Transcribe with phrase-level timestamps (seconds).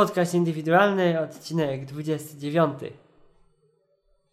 [0.02, 2.73] Podcast indywidualny, odcinek 29.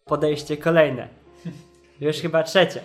[0.05, 1.07] Podejście kolejne.
[2.01, 2.81] Już chyba trzecie.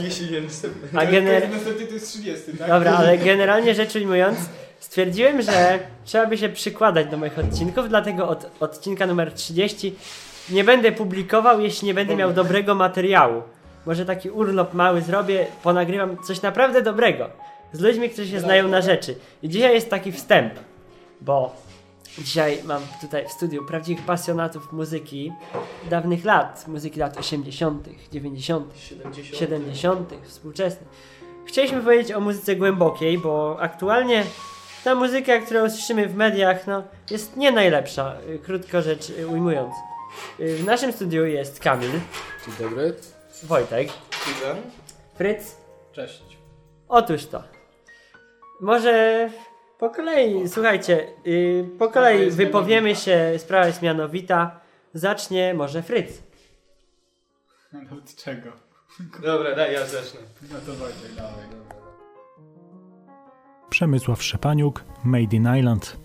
[0.00, 1.00] Jeśli nie następny.
[1.00, 2.68] A gener- Następny to jest 30, tak?
[2.68, 4.38] Dobra, ale generalnie rzecz ujmując,
[4.80, 9.94] stwierdziłem, że trzeba by się przykładać do moich odcinków, dlatego od odcinka numer 30
[10.50, 13.42] nie będę publikował, jeśli nie będę miał dobrego materiału.
[13.86, 17.30] Może taki urlop mały zrobię, ponagrywam coś naprawdę dobrego.
[17.72, 19.16] Z ludźmi, którzy się znają na rzeczy.
[19.42, 20.54] I dzisiaj jest taki wstęp,
[21.20, 21.65] bo
[22.18, 25.32] dzisiaj mam tutaj w studiu prawdziwych pasjonatów muzyki
[25.90, 29.36] dawnych lat, muzyki lat 80., 90., 70.
[29.36, 30.88] 70., współczesnych.
[31.46, 34.24] Chcieliśmy powiedzieć o muzyce głębokiej, bo aktualnie
[34.84, 39.74] ta muzyka, którą słyszymy w mediach, no, jest nie najlepsza, y, krótko rzecz y, ujmując.
[40.40, 42.94] Y, W naszym studiu jest Kamil, Dzień dobry.
[43.42, 44.56] Wojtek, Susan.
[45.14, 45.56] Fryc.
[45.92, 46.22] Cześć.
[46.88, 47.42] Otóż to.
[48.60, 49.30] Może
[49.78, 54.60] po kolei, słuchajcie, y, po kolei wypowiemy się, sprawa jest mianowita.
[54.94, 56.22] Zacznie może Fryc.
[57.72, 58.50] No od czego?
[59.22, 60.20] Dobra, daj, ja zacznę.
[60.52, 61.44] No to Wojtek, dawaj.
[63.70, 65.96] Przemysław Szczepaniuk, Made in Island.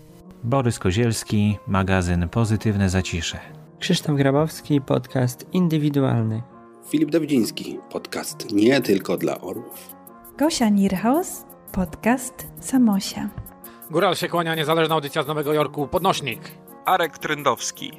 [0.44, 3.38] Borys Kozielski, magazyn Pozytywne Zacisze.
[3.78, 6.42] Krzysztof Grabowski, podcast indywidualny.
[6.88, 9.94] Filip Dawidziński, podcast nie tylko dla orłów.
[10.38, 13.51] Gosia Nierhaus, podcast Samosia.
[13.92, 16.40] Góral się kłania, niezależna audycja z Nowego Jorku, Podnośnik.
[16.84, 17.92] Arek Trendowski,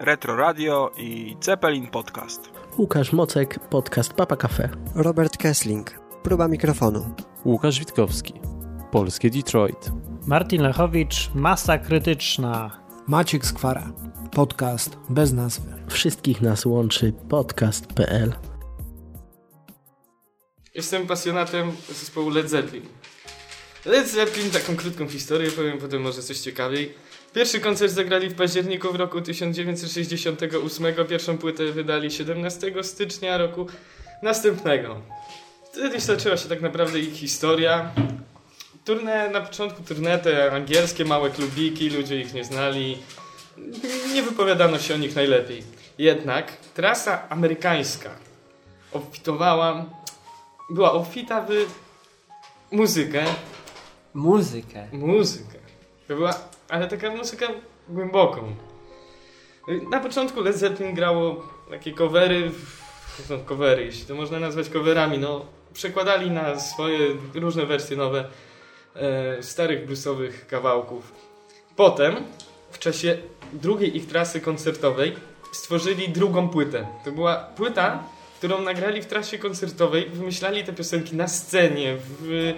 [0.00, 2.50] Retro Radio i Zeppelin Podcast.
[2.78, 4.68] Łukasz Mocek, podcast Papa Cafe.
[4.94, 5.90] Robert Kessling,
[6.22, 7.14] próba mikrofonu.
[7.44, 8.34] Łukasz Witkowski,
[8.90, 9.90] Polskie Detroit.
[10.26, 12.70] Martin Lechowicz, Masa Krytyczna.
[13.06, 13.92] Maciek Skwara,
[14.32, 15.74] podcast bez nazwy.
[15.88, 18.32] Wszystkich nas łączy podcast.pl.
[20.74, 23.01] Jestem pasjonatem zespołu Led Zeppelin.
[23.84, 26.94] Led Zeppelin, taką krótką historię powiem, potem może coś ciekawiej.
[27.34, 33.66] Pierwszy koncert zagrali w październiku w roku 1968, pierwszą płytę wydali 17 stycznia roku
[34.22, 35.00] następnego.
[35.72, 37.90] Wtedy zaczęła się tak naprawdę ich historia.
[38.84, 42.98] Turne, na początku turne te angielskie, małe klubiki, ludzie ich nie znali.
[44.14, 45.62] Nie wypowiadano się o nich najlepiej.
[45.98, 48.10] Jednak trasa amerykańska
[48.92, 49.84] obfitowała,
[50.70, 51.50] była obfita w
[52.70, 53.24] muzykę.
[54.14, 54.88] Muzykę.
[54.92, 55.58] Muzykę.
[56.08, 56.34] To była,
[56.68, 57.46] ale taka muzyka
[57.88, 58.54] głęboką.
[59.90, 62.50] Na początku Led Zeppelin grało takie covery,
[63.30, 66.98] no covery, jeśli to można nazwać coverami, no przekładali na swoje
[67.34, 68.28] różne wersje nowe
[68.94, 71.12] e, starych bluesowych kawałków.
[71.76, 72.16] Potem,
[72.70, 73.18] w czasie
[73.52, 75.16] drugiej ich trasy koncertowej,
[75.52, 76.86] stworzyli drugą płytę.
[77.04, 78.02] To była płyta,
[78.38, 82.54] którą nagrali w trasie koncertowej, wymyślali te piosenki na scenie, w,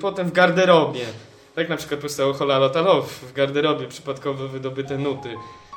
[0.00, 1.04] potem w garderobie.
[1.54, 5.28] Tak na przykład powstało Hola Lotta Love, w garderobie przypadkowo wydobyte nuty.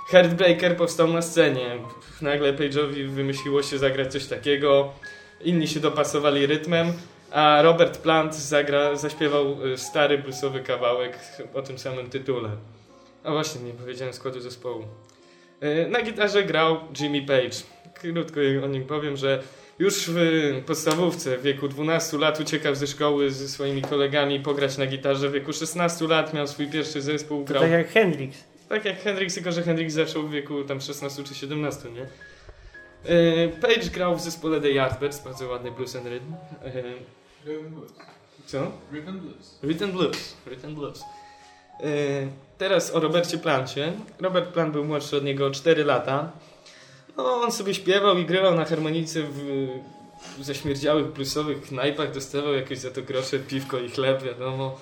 [0.09, 1.77] Heartbreaker powstał na scenie.
[2.21, 4.93] Nagle Page'owi wymyśliło się zagrać coś takiego.
[5.41, 6.93] Inni się dopasowali rytmem,
[7.31, 11.19] a Robert Plant zagra, zaśpiewał y, stary bluesowy kawałek
[11.53, 12.49] o tym samym tytule.
[13.23, 14.83] A właśnie, nie powiedziałem składu zespołu.
[15.63, 17.57] Y, Na gitarze grał Jimmy Page.
[17.93, 19.43] Krótko o nim powiem, że
[19.79, 20.17] już w
[20.65, 25.29] podstawówce w wieku 12 lat uciekał ze szkoły ze swoimi kolegami pograć na gitarze.
[25.29, 27.43] W wieku 16 lat miał swój pierwszy zespół.
[27.43, 27.63] To Grał...
[27.63, 28.43] tak jak Hendrix.
[28.69, 32.07] Tak jak Hendrix, tylko że Hendrix zaczął w wieku tam 16 czy 17, nie?
[33.05, 36.33] Yy, Page grał w zespole The Yardbirds, bardzo ładny blues and rhythm.
[36.63, 36.83] Yy,
[37.45, 37.91] Rhythm Blues.
[38.45, 38.71] co?
[38.91, 39.59] Rhythm Blues.
[39.63, 40.35] Rhythm Blues.
[40.45, 41.03] Rhythm Blues.
[41.79, 41.87] Yy,
[42.57, 43.93] teraz o Robercie Plancie.
[44.19, 46.31] Robert Plant był młodszy od niego o 4 lata.
[47.17, 49.67] No, on sobie śpiewał i grywał na harmonice w,
[50.41, 54.79] zaśmierdziałych bluesowych knajpach, dostawał jakieś za to grosze, piwko i chleb, wiadomo.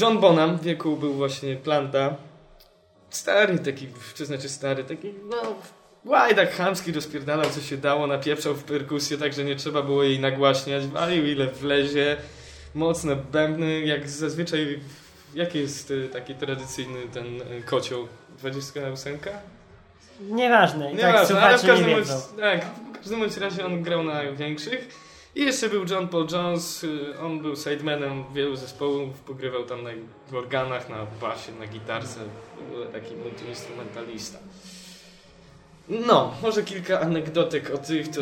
[0.00, 2.16] John Bonham w wieku był właśnie Planta.
[3.10, 5.54] Stary taki, to znaczy stary, taki, no,
[6.04, 10.20] łajdak chamski rozpierdalał co się dało, napieprzał w perkusję, tak że nie trzeba było jej
[10.20, 12.16] nagłaśniać, walił ile wlezie,
[12.74, 14.80] mocne bębny, jak zazwyczaj
[15.34, 18.08] jaki jest y, taki tradycyjny ten y, kocioł?
[18.38, 19.18] 28?
[20.20, 22.64] Nieważne, i tak Nieważne, ale w słuchacze nie każdym, bądź, tak,
[22.94, 24.88] w każdym bądź razie on grał na większych.
[25.34, 29.90] I jeszcze był John Paul Jones, y, on był sidemanem wielu zespołów, pogrywał tam na
[30.30, 32.20] w organach, na basie, na gitarce,
[32.56, 34.38] w ogóle taki multiinstrumentalista.
[35.88, 38.20] No, może kilka anegdotek o tych, to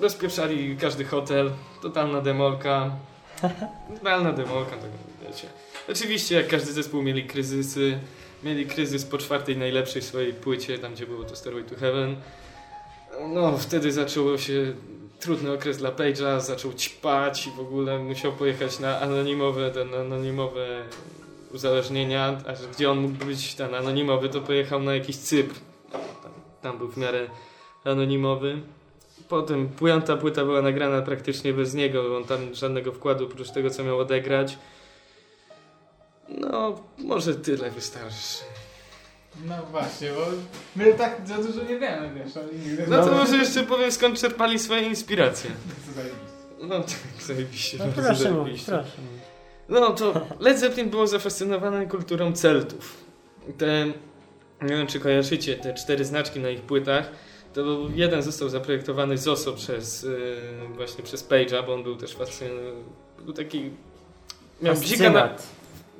[0.00, 1.50] rozpieprzali każdy hotel,
[1.82, 2.90] totalna demolka,
[3.98, 4.90] totalna demolka, tak
[5.22, 5.48] wiecie.
[5.88, 7.98] Oczywiście jak każdy zespół mieli kryzysy,
[8.46, 12.16] mieli kryzys po czwartej najlepszej swojej płycie, tam gdzie było to Stairway to Heaven.
[13.34, 14.74] No, wtedy zaczęło się
[15.20, 20.82] trudny okres dla Page'a, zaczął ćpać i w ogóle musiał pojechać na anonimowe, ten anonimowe
[21.54, 25.54] uzależnienia, a gdzie on mógł być ten anonimowy, to pojechał na jakiś Cypr.
[25.92, 26.00] Tam,
[26.62, 27.26] tam był w miarę
[27.84, 28.58] anonimowy.
[29.28, 33.84] Potem piąta płyta była nagrana praktycznie bez niego, on tam żadnego wkładu oprócz tego, co
[33.84, 34.58] miał odegrać.
[36.28, 38.44] No, może tyle wystarczy.
[39.44, 40.26] No właśnie, bo
[40.76, 42.86] my tak za dużo nie wiemy, wiesz, oni nigdy...
[42.88, 45.50] No to może jeszcze powiem, skąd czerpali swoje inspiracje.
[45.94, 46.26] Zajebiście.
[46.60, 47.78] No tak, zajebiście.
[47.78, 48.72] No bardzo proszę zajebiście.
[48.72, 48.90] proszę.
[49.68, 53.04] No to Led Zeppelin było zafascynowane kulturą Celtów.
[53.58, 53.86] Te,
[54.62, 57.10] nie wiem czy kojarzycie, te cztery znaczki na ich płytach,
[57.54, 60.40] to był, jeden został zaprojektowany z OSO przez, yy,
[60.74, 62.72] właśnie przez Page'a, bo on był też fascynowany,
[63.24, 63.70] był taki,
[64.62, 65.36] miał bzika, na.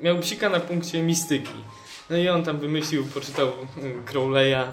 [0.03, 1.65] Miał bzika na punkcie mistyki.
[2.11, 3.47] No i on tam wymyślił, poczytał
[3.83, 4.65] yy, Crowley'a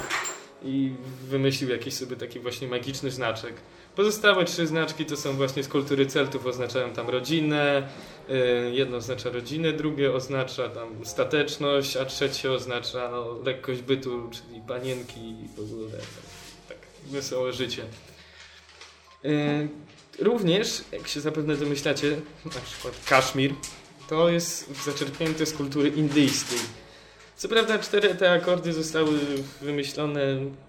[0.64, 0.92] i
[1.24, 3.54] wymyślił jakiś sobie taki właśnie magiczny znaczek.
[3.96, 7.90] Pozostałe trzy znaczki to są właśnie z kultury Celtów, oznaczają tam rodzinę,
[8.30, 14.62] y, jedno oznacza rodzinę, drugie oznacza tam stateczność, a trzecie oznacza no, lekkość bytu, czyli
[14.68, 16.00] panienki i w ogóle tak,
[16.70, 16.78] tak
[17.12, 17.84] wesołe życie.
[19.25, 19.68] Y,
[20.20, 23.54] Również, jak się zapewne domyślacie, na przykład Kaszmir,
[24.09, 26.59] to jest zaczerpnięte z kultury indyjskiej.
[27.35, 29.11] Co prawda cztery te akordy zostały
[29.61, 30.19] wymyślone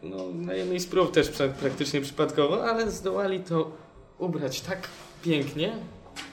[0.02, 3.70] no, na jednej z prób też pra praktycznie przypadkowo, ale zdołali to
[4.18, 4.88] ubrać tak
[5.22, 5.72] pięknie,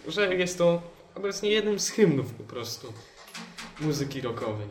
[0.07, 0.81] że jest to
[1.15, 2.93] obecnie jednym z hymnów po prostu
[3.81, 4.67] muzyki rockowej.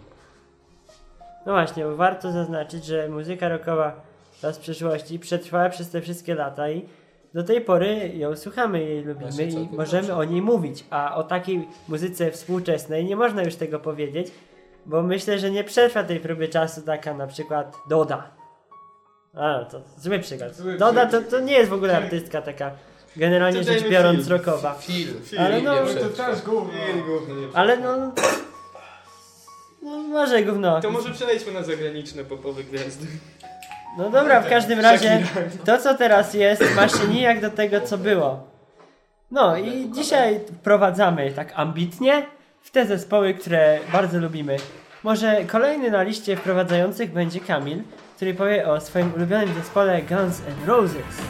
[1.47, 4.01] No właśnie, bo warto zaznaczyć, że muzyka rockowa
[4.43, 6.89] z przeszłości przetrwała przez te wszystkie lata i
[7.35, 10.17] do tej pory ją słuchamy, jej lubimy Właśnie i możemy dobrze.
[10.17, 14.29] o niej mówić, a o takiej muzyce współczesnej nie można już tego powiedzieć,
[14.87, 18.31] bo myślę, że nie przetrwa tej próby czasu taka na przykład Doda.
[19.35, 20.55] A, to zły przykład.
[20.57, 22.71] Zły Doda to, to nie jest w ogóle artystka taka
[23.17, 24.31] generalnie rzecz biorąc film.
[24.31, 24.75] rockowa.
[24.75, 25.15] Film.
[25.39, 26.73] Ale no, No to też gówno.
[27.55, 28.13] ale no...
[29.83, 30.81] No może gówno.
[30.81, 33.07] To może przejdźmy na zagraniczne popowe gwiazdy.
[33.97, 35.23] No dobra, w każdym razie
[35.65, 38.47] to co teraz jest ma się nijak do tego co było.
[39.31, 42.27] No i dzisiaj wprowadzamy tak ambitnie
[42.63, 44.57] w te zespoły, które bardzo lubimy.
[45.03, 47.83] Może kolejny na liście wprowadzających będzie Kamil,
[48.17, 51.23] który powie o swoim ulubionym zespole Guns N' Roses.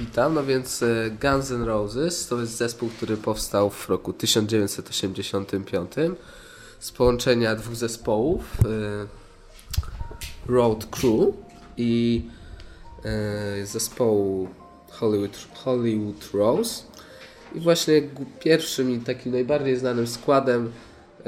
[0.00, 5.92] Witam, no więc e, Guns N' Roses to jest zespół, który powstał w roku 1985
[6.78, 11.34] z połączenia dwóch zespołów e, Road Crew
[11.76, 12.22] i
[13.04, 14.48] e, zespołu
[14.90, 16.82] Hollywood, Hollywood Rose.
[17.54, 18.02] I właśnie
[18.40, 20.72] pierwszym i takim najbardziej znanym składem,
[21.20, 21.22] e,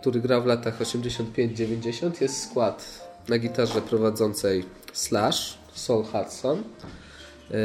[0.00, 7.09] który grał w latach 85-90 jest skład na gitarze prowadzącej Slash, Sol Hudson, e,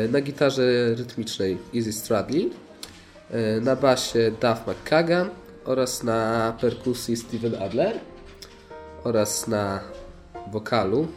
[0.09, 2.51] na gitarze rytmicznej Easy Stradley,
[3.31, 5.29] e, na basie Duff McKagan
[5.65, 7.99] oraz na perkusji Steven Adler
[9.03, 9.79] oraz na
[10.51, 11.07] wokalu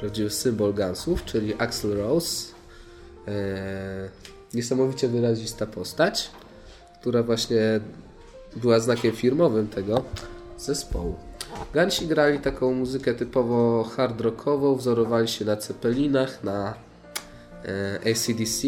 [0.00, 2.52] prawdziwy symbol Gunsów, czyli Axl Rose.
[3.28, 4.08] E,
[4.54, 6.30] niesamowicie wyrazista postać,
[7.00, 7.80] która właśnie
[8.56, 10.02] była znakiem firmowym tego
[10.58, 11.14] zespołu.
[11.74, 16.91] Gansi grali taką muzykę typowo hard rockową, wzorowali się na Ceppelinach, na e,
[18.10, 18.62] ACDC.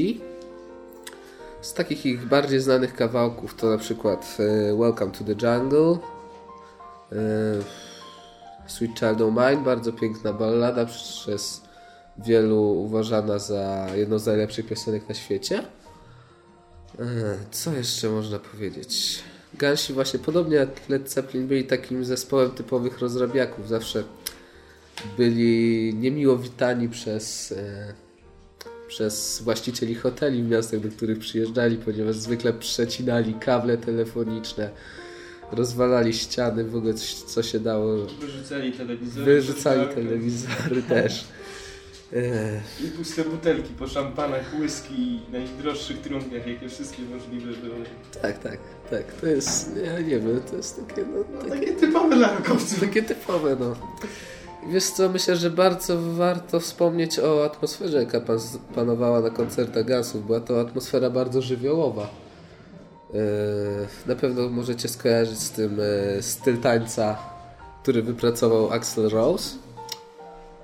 [1.60, 5.98] Z takich ich bardziej znanych kawałków to na przykład e, Welcome to the Jungle,
[7.12, 7.16] e,
[8.66, 11.62] Sweet Child O' Mine, bardzo piękna ballada przez
[12.18, 15.64] wielu uważana za jedną z najlepszych piosenek na świecie.
[16.98, 17.04] E,
[17.50, 19.22] Co jeszcze można powiedzieć?
[19.58, 23.68] Gansi właśnie podobnie jak Led Zeppelin byli takim zespołem typowych rozrabiaków.
[23.68, 24.04] Zawsze
[25.16, 27.94] byli niemiło witani przez, e,
[28.88, 34.70] przez właścicieli hoteli w miastach, do których przyjeżdżali, ponieważ zwykle przecinali kable telefoniczne,
[35.52, 37.96] rozwalali ściany, w ogóle coś, co się dało.
[38.20, 39.24] Wyrzucali telewizory.
[39.24, 41.24] Wyrzucali telewizory też.
[42.84, 47.84] I puste butelki po szampanach, whisky, najdroższych trunkiach, jakie wszystkie możliwe były.
[48.22, 48.58] Tak, tak,
[48.90, 49.12] tak.
[49.12, 52.80] To jest, ja nie wiem, to jest takie, no, takie, takie typowe dla rockowców.
[52.80, 53.76] Takie typowe, no.
[54.68, 58.38] Wiesz co, myślę, że bardzo warto wspomnieć o atmosferze, jaka pan,
[58.74, 60.26] panowała na koncertach Gunsów.
[60.26, 62.08] Była to atmosfera bardzo żywiołowa.
[63.14, 63.20] Yy,
[64.06, 65.78] Na pewno możecie skojarzyć z tym
[66.16, 67.18] yy, styl tańca,
[67.82, 69.56] który wypracował Axel Rose.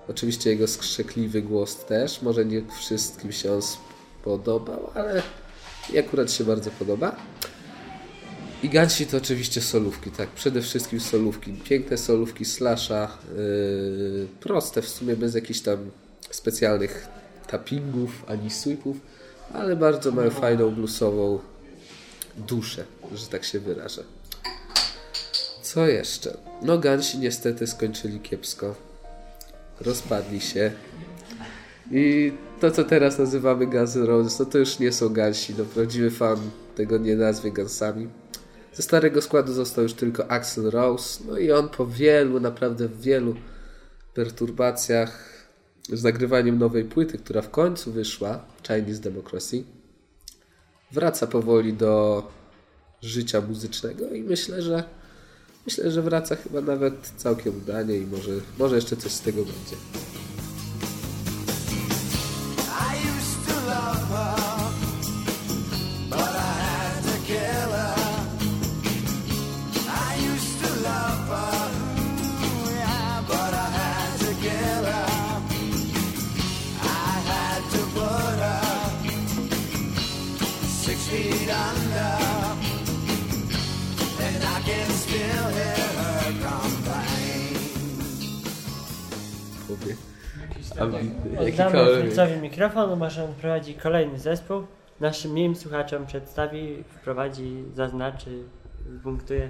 [0.08, 2.22] Oczywiście jego skrzekliwy głos też.
[2.22, 5.22] Może nie wszystkim się on spodobał, ale
[5.92, 7.16] mi akurat się bardzo podoba.
[8.62, 10.28] I Gansi to oczywiście solówki, tak.
[10.28, 11.52] Przede wszystkim solówki.
[11.52, 15.90] Piękne solówki slasha, yy, proste w sumie, bez jakichś tam
[16.30, 17.08] specjalnych
[17.46, 18.96] tappingów ani sweepów,
[19.52, 21.38] ale bardzo mają fajną bluesową
[22.36, 24.04] duszę, że tak się wyrażę.
[25.62, 26.36] Co jeszcze?
[26.62, 28.74] No Gansi niestety skończyli kiepsko.
[29.80, 30.72] Rozpadli się.
[31.90, 35.54] I to, co teraz nazywamy Guns N' Roses, no to już nie są Gansi.
[35.58, 36.38] No, prawdziwy fan
[36.76, 38.08] tego nie nazwie Gansami.
[38.72, 41.24] Ze starego składu został już tylko Axel Rose.
[41.28, 43.34] No i on po wielu, naprawdę wielu
[44.14, 45.30] perturbacjach
[45.92, 49.64] z nagrywaniem nowej płyty, która w końcu wyszła, Chinese Democracy,
[50.92, 52.22] wraca powoli do
[53.02, 54.84] życia muzycznego i myślę, że
[55.66, 59.76] myślę, że wraca chyba nawet całkiem udanie i może, może jeszcze coś z tego będzie.
[90.80, 92.00] Oddamy.
[92.00, 94.66] Fritzowi mikrofon, może on prowadzi kolejny zespół.
[95.00, 98.44] Naszym miłym słuchaczom przedstawi, wprowadzi, zaznaczy,
[99.02, 99.48] punktuje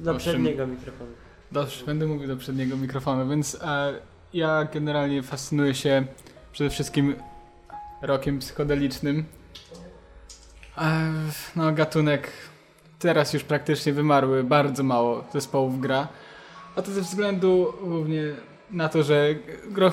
[0.00, 1.10] do przedniego mikrofonu.
[1.52, 3.92] Dobrze, będę mówił do przedniego mikrofonu, więc e,
[4.34, 6.04] ja generalnie fascynuję się
[6.52, 7.14] przede wszystkim
[8.02, 9.24] rockiem psychodelicznym.
[10.78, 11.12] E,
[11.56, 12.30] no, gatunek
[12.98, 16.08] teraz już praktycznie wymarły, bardzo mało zespołów gra.
[16.76, 18.22] A to ze względu głównie
[18.72, 19.34] na to, że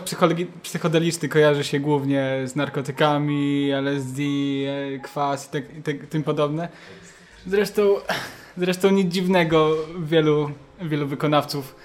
[0.06, 6.24] psychologi- psychodeliczny kojarzy się głównie z narkotykami, LSD, e, kwas i, tak, i tak, tym
[6.24, 6.70] podobne.
[7.48, 7.96] Zresztą,
[8.58, 11.76] zresztą nic dziwnego wielu, wielu wykonawców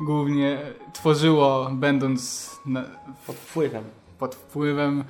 [0.00, 0.58] głównie
[0.92, 2.84] tworzyło będąc na,
[3.26, 3.84] pod wpływem.
[4.18, 5.04] Pod wpływem,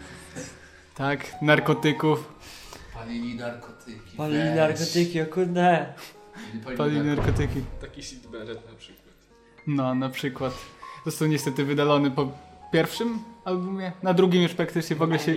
[0.95, 2.33] tak, narkotyków.
[2.95, 4.17] Palili narkotyki.
[4.17, 4.57] Palili weź.
[4.57, 5.95] narkotyki, o kurde.
[6.77, 7.61] Palili narkotyki.
[7.81, 9.03] Taki Sid Barrett na przykład.
[9.67, 10.53] No, na przykład.
[11.05, 12.29] Został niestety wydalony po
[12.73, 13.93] pierwszym albumie.
[14.03, 15.37] Na drugim już praktycznie w ogóle się.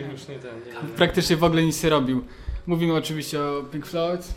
[0.96, 2.24] Praktycznie w ogóle nic nie robił.
[2.68, 4.34] Mówimy oczywiście o Pink Floyd.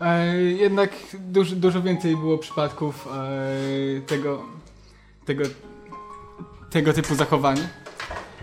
[0.00, 4.42] E, jednak dużo, dużo więcej było przypadków e, tego,
[5.24, 5.44] tego,
[6.70, 7.56] tego typu zachowań.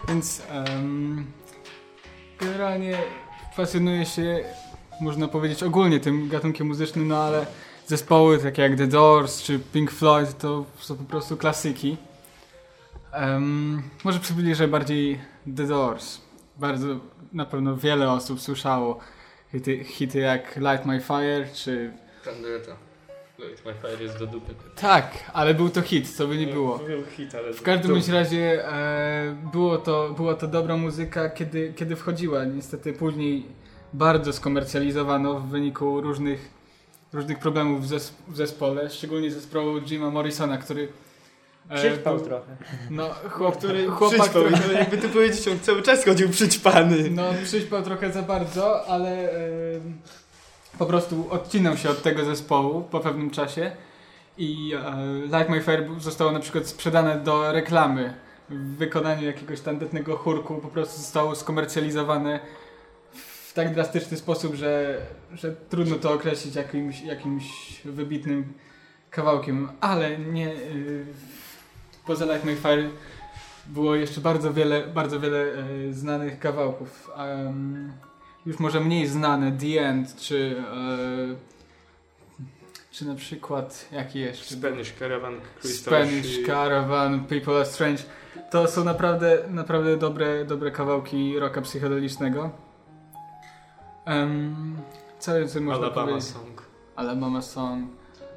[0.08, 1.26] Więc em,
[2.40, 2.98] generalnie
[3.56, 4.40] fascynuję się,
[5.02, 7.46] można powiedzieć, ogólnie tym gatunkiem muzycznym, no ale
[7.88, 11.98] zespoły takie jak The Doors czy Pink Floyd to są po prostu klasyki.
[13.12, 15.20] Em, może przybliżę bardziej
[15.58, 16.22] The Doors.
[16.58, 16.88] Bardzo
[17.34, 19.00] na pewno wiele osób słyszało
[19.52, 21.92] hity, hity jak Light My Fire czy...
[22.26, 22.76] Tandeta.
[23.40, 24.56] Light My Fire jest do dupy.
[24.76, 26.78] Tak, ale był to hit, co by nie było.
[26.78, 31.74] Był hit, ale W każdym bądź razie e, było to, była to dobra muzyka, kiedy,
[31.76, 32.46] kiedy wchodziła.
[32.46, 33.46] Niestety później
[33.94, 36.50] bardzo skomercjalizowano w wyniku różnych,
[37.16, 40.88] różnych problemów w, zes w zespole, szczególnie zespołu Jima Morrisona, który
[41.70, 42.56] e, Przyćpał był- trochę.
[42.90, 44.68] No, chłop, Który chłopak, przyćpał, który...
[44.68, 47.10] no jakby tu powiedzieć, on cały czas chodził przyćpany.
[47.10, 49.98] No, przyćpał trochę za bardzo, ale em,
[50.78, 53.72] po prostu odcinał się od tego zespołu po pewnym czasie
[54.38, 58.14] i e, Light My Fire zostało na przykład sprzedane do reklamy
[58.50, 62.40] w wykonaniu jakiegoś tandetnego chórku, po prostu zostało skomercjalizowane
[63.56, 65.02] tak drastyczny sposób, że,
[65.34, 67.46] że trudno to określić jakimś, jakimś
[67.86, 68.54] wybitnym
[69.10, 71.06] kawałkiem, ale nie y,
[72.06, 72.90] poza Light My Fire
[73.68, 77.10] było jeszcze bardzo wiele, bardzo wiele e, znanych kawałków.
[77.18, 77.94] Em,
[78.46, 81.36] już może mniej znane, The End, czy, e,
[82.92, 84.56] czy na przykład, jaki jeszcze?
[84.56, 86.46] Spanish Caravan, Crystal Spanish Sheep.
[86.46, 88.04] Caravan, People Are Strange.
[88.52, 92.65] To są naprawdę, naprawdę dobre, dobre kawałki rocka psychodelicznego.
[94.08, 94.76] Um,
[95.20, 96.30] co więcej można Alabama powiedzieć?
[96.30, 96.62] Song.
[96.96, 97.90] Alabama Song.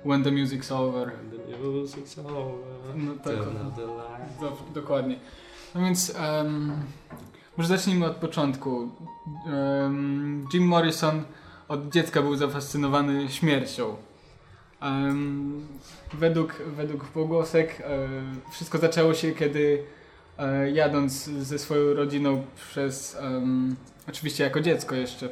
[0.05, 1.13] When the Music's Over.
[1.51, 2.97] The music's over.
[2.97, 3.35] No tak,
[4.41, 5.19] do, dokładnie.
[5.75, 6.73] No więc em,
[7.57, 8.89] może zacznijmy od początku.
[9.47, 11.25] Em, Jim Morrison
[11.69, 13.97] od dziecka był zafascynowany śmiercią.
[14.81, 15.67] Em,
[16.13, 18.09] według, według pogłosek e,
[18.53, 19.85] wszystko zaczęło się, kiedy
[20.39, 23.77] e, jadąc ze swoją rodziną przez, em,
[24.09, 25.29] oczywiście jako dziecko jeszcze,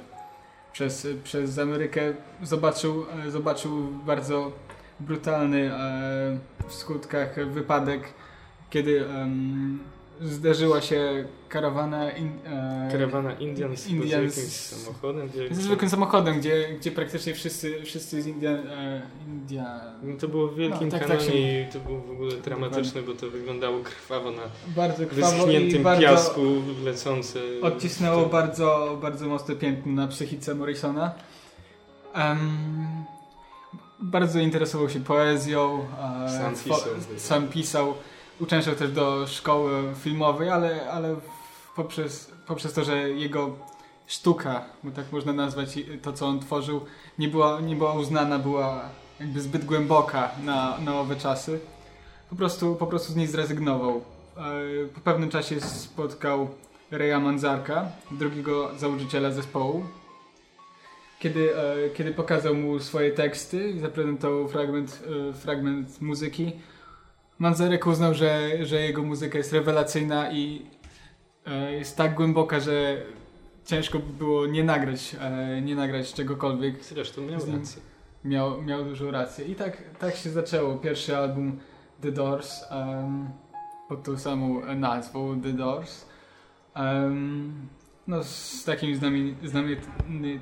[0.76, 2.00] przez, przez Amerykę
[2.42, 4.52] zobaczył, e, zobaczył bardzo
[5.00, 8.00] brutalny e, w skutkach wypadek,
[8.70, 9.04] kiedy
[10.20, 15.28] zderzyła się karawana, in, e, Karawana Indian z Indians- jakimś samochodem.
[15.28, 19.80] gdzie- z zwykłym samochodem, gdzie, gdzie praktycznie wszyscy, wszyscy z Indian, e, India...
[20.02, 22.32] No to było w Wielkim No, tak, Kanonie tak się- i to było w ogóle
[22.36, 24.42] dramatyczne, bo to wyglądało krwawo na
[24.76, 25.46] Bardzo krwawo
[25.82, 26.40] bardzo piasku
[26.84, 27.38] lecące.
[27.62, 31.10] Odcisnęło bardzo, bardzo mocne piętno na psychice Morrisona.
[32.14, 32.38] Em,
[34.00, 35.86] bardzo interesował się poezją.
[36.26, 36.80] e, Sam pisał.
[37.16, 37.94] sam pisał.
[38.40, 41.16] Uczęszczał też do szkoły filmowej, ale, ale
[41.76, 43.56] poprzez, poprzez to, że jego
[44.06, 46.80] sztuka, bo tak można nazwać to, co on tworzył,
[47.18, 48.88] nie była, nie była uznana, była
[49.20, 51.60] jakby zbyt głęboka na, na owe czasy.
[52.30, 53.96] Po prostu, po prostu z niej zrezygnował.
[54.36, 54.42] E,
[54.94, 56.48] Po pewnym czasie spotkał
[56.90, 59.84] Reja Manzarka, drugiego założyciela zespołu.
[61.18, 66.52] Kiedy, e, kiedy pokazał mu swoje teksty i zaprezentował fragment, e, fragment muzyki,
[67.38, 70.66] Manzarek uznał, że, że jego muzyka jest rewelacyjna i
[71.46, 73.02] e, jest tak głęboka, że
[73.64, 76.84] ciężko by było nie nagrać, e, nie nagrać czegokolwiek.
[76.84, 77.82] Zresztą miał rację.
[78.24, 79.44] Miał, miał dużą rację.
[79.44, 80.76] I tak, tak się zaczęło.
[80.76, 81.58] Pierwszy album
[82.02, 83.28] The Doors em,
[83.88, 86.04] pod tą samą nazwą The Doors.
[86.74, 87.68] Em,
[88.06, 90.40] no z takim znami, znamiet, ny,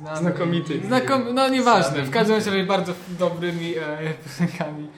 [0.00, 0.80] znamy- Znakomity.
[0.86, 2.02] Znakom, no nieważne.
[2.02, 4.88] W każdym razie bardzo dobrymi e, piosenkami.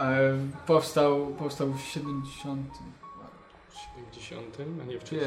[0.00, 0.32] E,
[0.66, 2.70] powstał, powstał w 70.
[4.12, 5.20] 70, a nie wcześniej.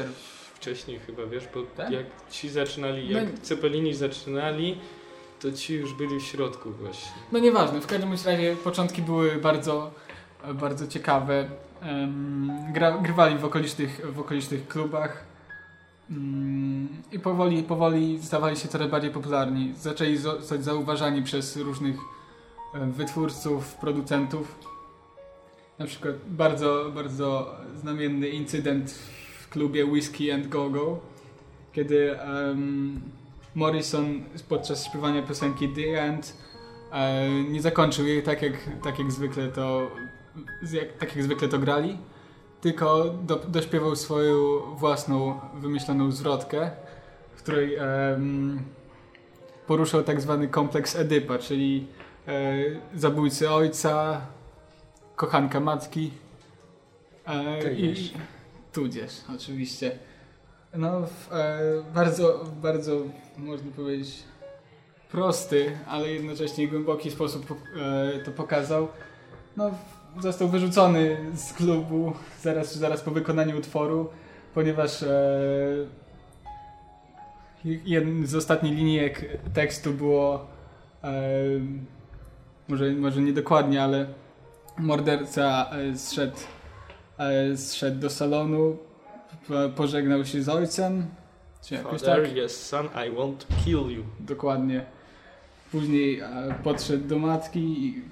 [0.54, 1.90] Wcześniej chyba, wiesz, bo Tak?
[1.90, 4.78] jak ci zaczynali, No jak i- Cepelini zaczynali,
[5.40, 7.12] to ci już byli w środku właśnie.
[7.32, 9.90] No nieważne, w każdym razie początki były bardzo,
[10.54, 11.48] bardzo ciekawe.
[12.72, 15.24] Gra, grywali w okolicznych, w okolicznych klubach
[16.10, 19.74] Mm, i powoli, powoli stawali się coraz bardziej popularni.
[19.76, 21.96] Zaczęli zo- zostać zauważani przez różnych
[22.74, 24.58] wytwórców, producentów.
[25.78, 28.90] Na przykład bardzo, bardzo znamienny incydent
[29.40, 30.98] w klubie Whiskey and Go-Go,
[31.72, 33.00] kiedy em,
[33.54, 36.36] Morrison podczas śpiewania piosenki The End
[36.92, 39.90] e, nie zakończył jej tak jak, tak jak zwykle to
[40.72, 41.98] jak, tak jak zwykle to grali,
[42.60, 46.70] tylko do, dośpiewał swoją własną wymyśloną zwrotkę,
[47.34, 48.62] w której em,
[49.66, 51.86] poruszał tak zwany kompleks Edypa, czyli
[52.94, 54.20] zabójcy ojca,
[55.16, 56.10] kochanka matki
[57.26, 58.12] e, i,
[58.72, 59.12] Tudzież.
[59.36, 59.98] oczywiście.
[60.74, 61.58] No, w, e,
[61.94, 62.96] bardzo, bardzo
[63.38, 64.22] można powiedzieć
[65.10, 68.88] prosty, ale jednocześnie głęboki sposób e, to pokazał.
[69.56, 69.70] No,
[70.20, 74.10] został wyrzucony z klubu zaraz, zaraz po wykonaniu utworu,
[74.54, 75.28] ponieważ e,
[77.64, 80.46] jeden z ostatnich linijek tekstu było
[81.04, 81.12] e,
[82.72, 84.06] może, może nie dokładnie, ale
[84.78, 86.36] morderca e, zszedł,
[87.18, 88.76] e, zszedł do salonu,
[89.48, 91.06] po- pożegnał się z ojcem,
[91.64, 92.36] czy jakoś Father, tak.
[92.36, 94.04] yes son, I want to kill you.
[94.20, 94.84] Dokładnie.
[95.72, 98.02] Później e, podszedł do matki i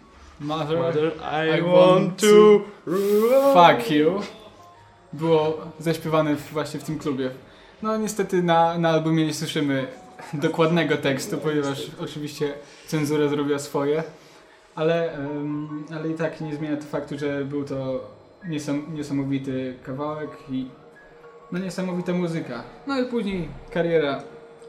[0.40, 1.12] Mother, Mother,
[1.58, 2.60] I want to
[3.54, 4.20] fuck you.
[5.12, 7.30] Było zaśpiewane właśnie w tym klubie.
[7.82, 9.86] No niestety na, na albumie nie słyszymy
[10.34, 12.54] dokładnego tekstu, ponieważ oczywiście
[12.86, 14.02] cenzura zrobiła swoje.
[14.80, 15.18] Ale,
[15.94, 18.00] ale i tak nie zmienia to faktu, że był to
[18.48, 20.66] niesam, niesamowity kawałek i
[21.52, 22.62] no niesamowita muzyka.
[22.86, 24.22] No i później kariera,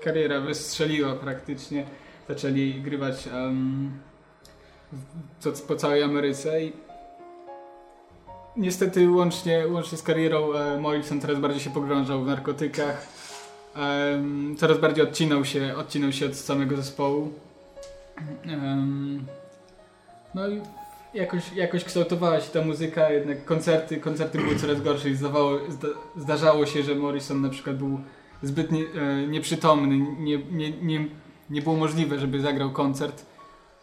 [0.03, 1.85] kariera wystrzeliła praktycznie.
[2.29, 3.91] Zaczęli grywać em,
[5.41, 6.73] w- po całej Ameryce i
[8.57, 13.07] niestety łącznie, łącznie z karierą e, Morrison coraz bardziej się pogrążał w narkotykach.
[13.75, 17.33] Em, coraz bardziej odcinał się, odcinał się od samego zespołu.
[18.45, 19.25] Em,
[20.35, 20.61] no i
[21.13, 25.87] jakoś, jakoś kształtowała się ta muzyka, jednak koncerty, koncerty były coraz gorsze i zdawało, zda,
[26.15, 27.99] zdarzało się, że Morrison na przykład był
[28.43, 31.05] zbyt nie, e, nieprzytomny, nie, nie, nie,
[31.49, 33.25] nie było możliwe, żeby zagrał koncert.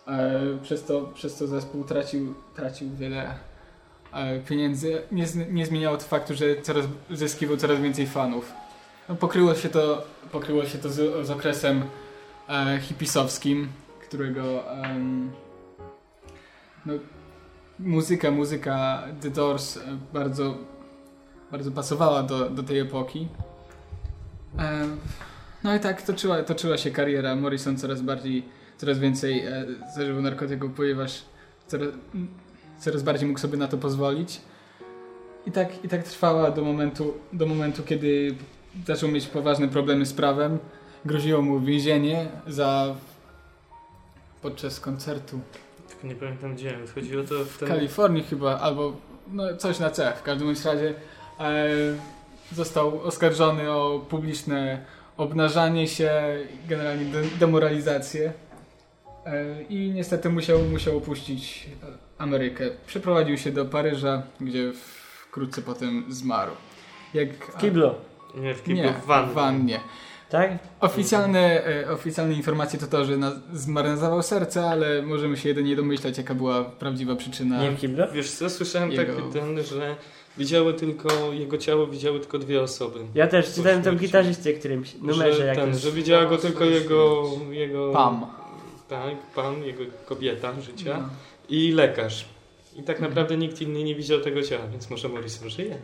[0.06, 3.34] E, przez, to, przez to zespół tracił, tracił wiele
[4.12, 5.02] e, pieniędzy.
[5.12, 8.52] Nie, nie zmieniało to faktu, że coraz, zyskiwał coraz więcej fanów.
[9.08, 11.82] No, pokryło się to, pokryło się to z, z okresem
[12.48, 13.68] e, hipisowskim,
[14.00, 15.30] którego em,
[16.88, 16.94] no,
[17.78, 19.80] muzyka, muzyka The Doors e,
[20.12, 20.54] bardzo,
[21.50, 23.28] bardzo pasowała do, do tej epoki.
[24.58, 24.86] E,
[25.64, 27.36] no i tak toczyła, toczyła się kariera.
[27.36, 28.44] Morrison coraz bardziej,
[28.76, 31.22] coraz więcej e, zażywał narkotyków, ponieważ
[31.66, 31.88] coraz,
[32.78, 34.40] coraz bardziej mógł sobie na to pozwolić.
[35.46, 38.34] I tak, I tak trwała do momentu, do momentu, kiedy
[38.86, 40.58] zaczął mieć poważne problemy z prawem.
[41.04, 42.94] Groziło mu więzienie za
[44.42, 45.40] podczas koncertu
[45.88, 46.78] Tylko nie pamiętam gdzie.
[46.94, 47.68] Chodziło to w w ten...
[47.68, 48.96] Kalifornii chyba, albo
[49.32, 50.12] no, coś na C.
[50.16, 50.94] W każdym razie
[51.40, 51.68] e,
[52.52, 54.84] został oskarżony o publiczne
[55.16, 56.10] obnażanie się,
[56.68, 58.32] generalnie de demoralizację
[59.26, 61.68] e, i niestety musiał, musiał opuścić
[62.18, 62.64] Amerykę.
[62.86, 64.72] Przeprowadził się do Paryża, gdzie
[65.28, 66.52] wkrótce potem zmarł.
[67.14, 67.94] Jak, W kiblu.
[68.34, 69.30] Nie, w kiblu, nie, w wannie.
[69.30, 69.80] w wannie.
[70.30, 70.58] Tak?
[70.80, 76.18] Oficjalne, e, oficjalne informacje to to, że na, zmarnował serce, ale możemy się jedynie domyślać,
[76.18, 77.62] jaka była prawdziwa przyczyna.
[77.62, 78.04] Nie w kiblu?
[78.12, 79.96] Wiesz co, słyszałem Jego- taki ten, że
[80.38, 83.00] widziały tylko, jego ciało widziały tylko dwie osoby.
[83.14, 84.06] Ja też czytałem to w śmierci.
[84.06, 85.76] gitarzyście którymś numerze że, ten, jakimś.
[85.82, 87.92] że widziała go tylko jego, jego...
[87.92, 88.26] Pam.
[88.88, 91.08] Tak, pan, jego kobieta życia No.
[91.48, 92.24] i lekarz.
[92.76, 95.76] I tak naprawdę nikt inny nie widział tego ciała, więc może Morrison żyje.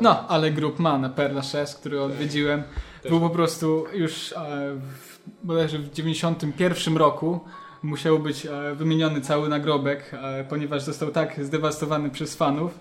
[0.00, 2.62] No, ale grup ma na Perla 6, który odwiedziłem,
[3.02, 3.10] Też.
[3.10, 4.36] był po prostu już e,
[4.74, 7.40] w, bodajże w 91 roku.
[7.82, 12.78] Musiał być e, wymieniony cały nagrobek, e, ponieważ został tak zdewastowany przez fanów,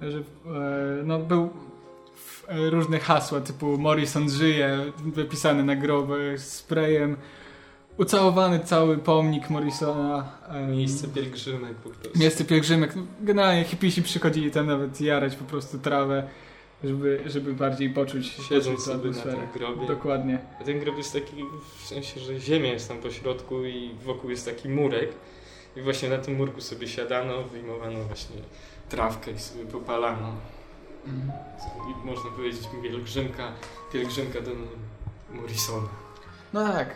[0.00, 0.22] że
[1.04, 1.50] no, był
[2.14, 7.16] w, różne hasła typu Morrison żyje, wypisane na grobie sprayem,
[7.98, 10.28] ucałowany cały pomnik Morrisona.
[10.68, 12.18] Miejsce pielgrzymek po prostu.
[12.18, 12.94] Miejsce pielgrzymek.
[13.20, 16.28] Generalnie hipisi przychodzili tam nawet jarać po prostu trawę,
[16.84, 19.36] żeby, żeby bardziej poczuć, Siedzą sobie na atmosferę.
[19.36, 19.86] tym grobie.
[19.86, 20.38] Dokładnie.
[20.60, 21.44] A ten grob jest taki
[21.78, 25.08] w sensie, że ziemia jest tam po środku i wokół jest taki murek.
[25.76, 28.36] I właśnie na tym murku sobie siadano, wyjmowano właśnie
[28.88, 30.32] trawkę i sobie popalano.
[31.90, 33.52] I można powiedzieć pielgrzymka,
[33.92, 34.50] pielgrzymka do
[35.34, 35.88] Morrisona.
[36.52, 36.94] No tak.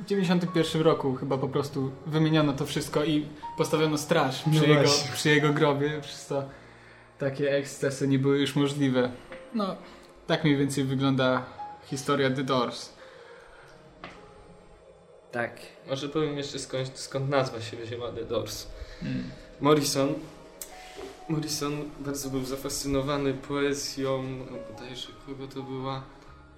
[0.00, 4.82] W 91 roku chyba po prostu wymieniono to wszystko i postawiono straż No przy, jego,
[4.82, 5.12] właśnie.
[5.12, 6.44] przy jego grobie, przez to
[7.18, 9.12] takie ekscesy nie były już możliwe.
[9.54, 9.76] No,
[10.26, 11.46] tak mniej więcej wygląda
[11.84, 12.92] historia The Doors.
[15.32, 15.60] Tak.
[15.88, 18.66] Może powiem jeszcze skąd, skąd nazwa się wzięła The Doors.
[19.02, 19.24] Mm.
[19.60, 20.14] Morrison
[21.28, 26.02] Morrison bardzo był zafascynowany poezją, no bodajże kogo to była,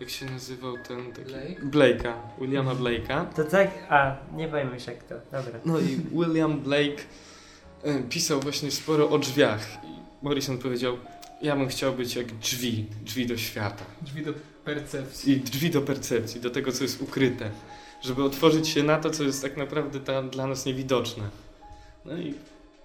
[0.00, 1.32] jak się nazywał ten taki...
[1.32, 1.62] Blake?
[1.62, 3.26] Blake'a, Williama Blake'a.
[3.34, 5.60] To tak, a nie powiem już jak to, dobra.
[5.64, 7.02] No i William Blake
[7.82, 9.66] e, pisał właśnie sporo o drzwiach.
[9.84, 10.96] I Morrison powiedział,
[11.42, 13.84] ja bym chciał być jak drzwi, drzwi do świata.
[14.02, 14.32] Drzwi do
[14.64, 15.32] percepcji.
[15.32, 17.50] I drzwi do percepcji, do tego, co jest ukryte.
[18.02, 21.24] Żeby otworzyć się na to, co jest tak naprawdę tam dla nas niewidoczne.
[22.04, 22.34] No i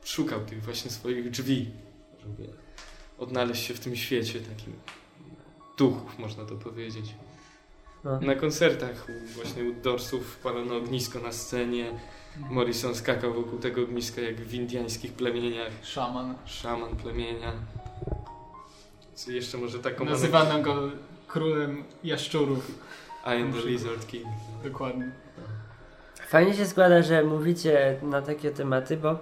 [0.03, 1.69] szukał tych właśnie swoich drzwi,
[2.21, 2.49] żeby
[3.17, 4.73] odnaleźć się w tym świecie takim
[5.77, 7.15] duchów, można to powiedzieć.
[8.03, 8.19] No.
[8.19, 11.91] Na koncertach właśnie u Dorsów wpalano ognisko na scenie.
[12.49, 15.71] Morrison skakał wokół tego ogniska jak w indyjskich plemieniach.
[15.83, 16.35] Szaman.
[16.45, 17.53] Szaman plemienia.
[19.13, 20.05] Co jeszcze może taką...
[20.05, 20.91] Nazywano go
[21.27, 22.71] królem jaszczurów.
[23.25, 24.25] I am the Lizard King.
[24.63, 25.11] Dokładnie.
[26.27, 29.17] Fajnie się składa, że mówicie na takie tematy, bo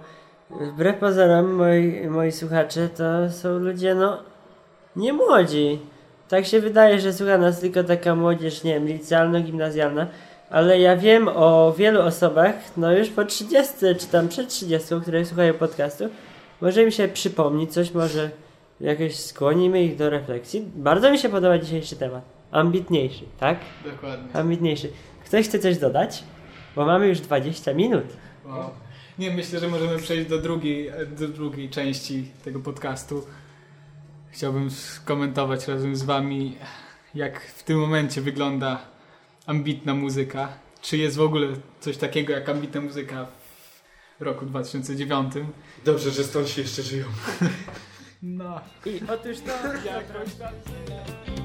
[0.50, 4.22] wbrew pozorom moi, moi słuchacze to są ludzie, no,
[4.96, 5.80] nie młodzi.
[6.28, 10.06] Tak się wydaje, że słucha nas tylko taka młodzież, nie wiem, licealno-gimnazjalna,
[10.50, 15.24] ale ja wiem o wielu osobach, no już po 30 czy tam przed 30, które
[15.24, 16.04] słuchają podcastu,
[16.60, 18.30] może im się przypomnieć coś, może
[18.80, 20.64] jakoś skłonimy ich do refleksji.
[20.76, 22.22] Bardzo mi się podoba dzisiejszy temat.
[22.50, 23.58] Ambitniejszy, tak?
[23.84, 24.40] Dokładnie.
[24.40, 24.88] Ambitniejszy.
[25.24, 26.24] Ktoś chce coś dodać?
[26.76, 28.04] Bo mamy już 20 minut.
[28.46, 28.70] Wow.
[29.18, 33.22] Nie, myślę, że możemy przejść do drugiej, do drugiej części tego podcastu.
[34.36, 36.56] Chciałbym skomentować razem z Wami,
[37.14, 38.78] jak w tym momencie wygląda
[39.46, 40.48] ambitna muzyka.
[40.82, 41.48] Czy jest w ogóle
[41.80, 43.26] coś takiego jak ambitna muzyka
[44.20, 45.32] w roku 2009?
[45.84, 47.04] Dobrze, że stąd się jeszcze żyją.
[48.22, 48.60] No.
[48.86, 49.52] I otóż to
[49.88, 50.54] jakoś tam.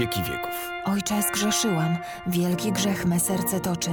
[0.00, 0.70] wieki wieków.
[0.84, 1.96] Ojcze, zgrzeszyłam.
[2.26, 3.90] Wielki grzech me serce toczy.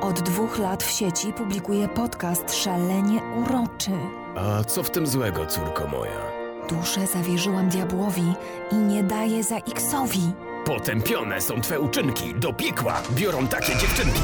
[0.00, 3.90] Od dwóch lat w sieci publikuję podcast szalenie uroczy.
[4.36, 6.20] A co w tym złego, córko moja?
[6.68, 8.34] Duszę zawierzyłam diabłowi
[8.72, 10.32] i nie daję za X-owi.
[10.64, 12.34] Potępione są twe uczynki.
[12.34, 14.22] Do piekła biorą takie dziewczynki.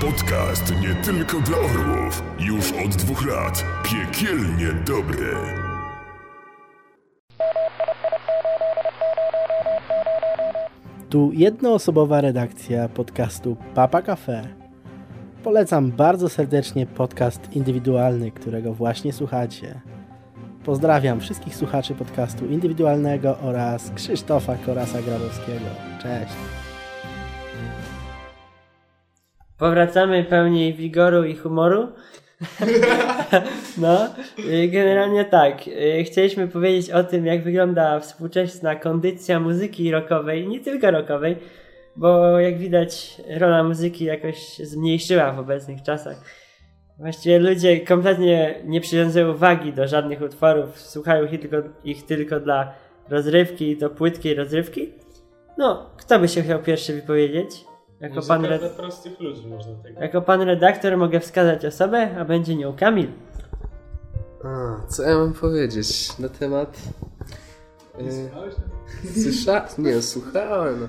[0.00, 2.22] Podcast nie tylko dla orłów.
[2.38, 3.64] Już od dwóch lat.
[3.84, 5.63] Piekielnie dobry.
[11.14, 14.42] Tu jednoosobowa redakcja podcastu Papa Cafe.
[15.42, 19.80] Polecam bardzo serdecznie podcast indywidualny, którego właśnie słuchacie.
[20.64, 25.66] Pozdrawiam wszystkich słuchaczy podcastu indywidualnego oraz Krzysztofa Korasa Grabowskiego.
[26.02, 26.34] Cześć.
[29.58, 31.88] Powracamy pełni wigoru i humoru.
[33.78, 34.14] No,
[34.68, 35.68] generalnie tak.
[35.68, 41.36] y, Chcieliśmy powiedzieć o tym, jak wygląda współczesna kondycja muzyki rockowej, nie tylko rockowej,
[41.96, 46.16] bo jak widać, rola muzyki jakoś zmniejszyła w obecnych czasach.
[46.98, 52.74] Właściwie ludzie kompletnie nie przywiązują wagi do żadnych utworów, słuchają ich tylko, ich tylko dla
[53.08, 54.92] rozrywki do płytkiej rozrywki.
[55.58, 57.50] No, kto by się chciał pierwszy wypowiedzieć?
[58.04, 58.72] Jako Muzyka pan, red...
[58.72, 63.08] prostych ludzi można tak jako pan redaktor mogę wskazać osobę, a będzie nią Kamil.
[64.44, 66.76] A, co ja mam powiedzieć na temat...
[67.98, 68.30] Yy,
[69.22, 69.68] Słysza...
[69.78, 70.88] Nie, słuchałem.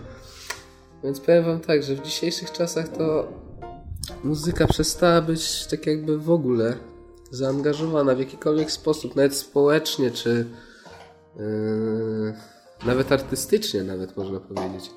[1.04, 3.28] Więc powiem wam tak, że w dzisiejszych czasach to
[4.24, 6.78] muzyka przestała być tak jakby w ogóle
[7.32, 10.46] zaangażowana w jakikolwiek sposób, nawet społecznie, czy
[11.36, 12.34] yy,
[12.86, 14.92] nawet artystycznie nawet można powiedzieć.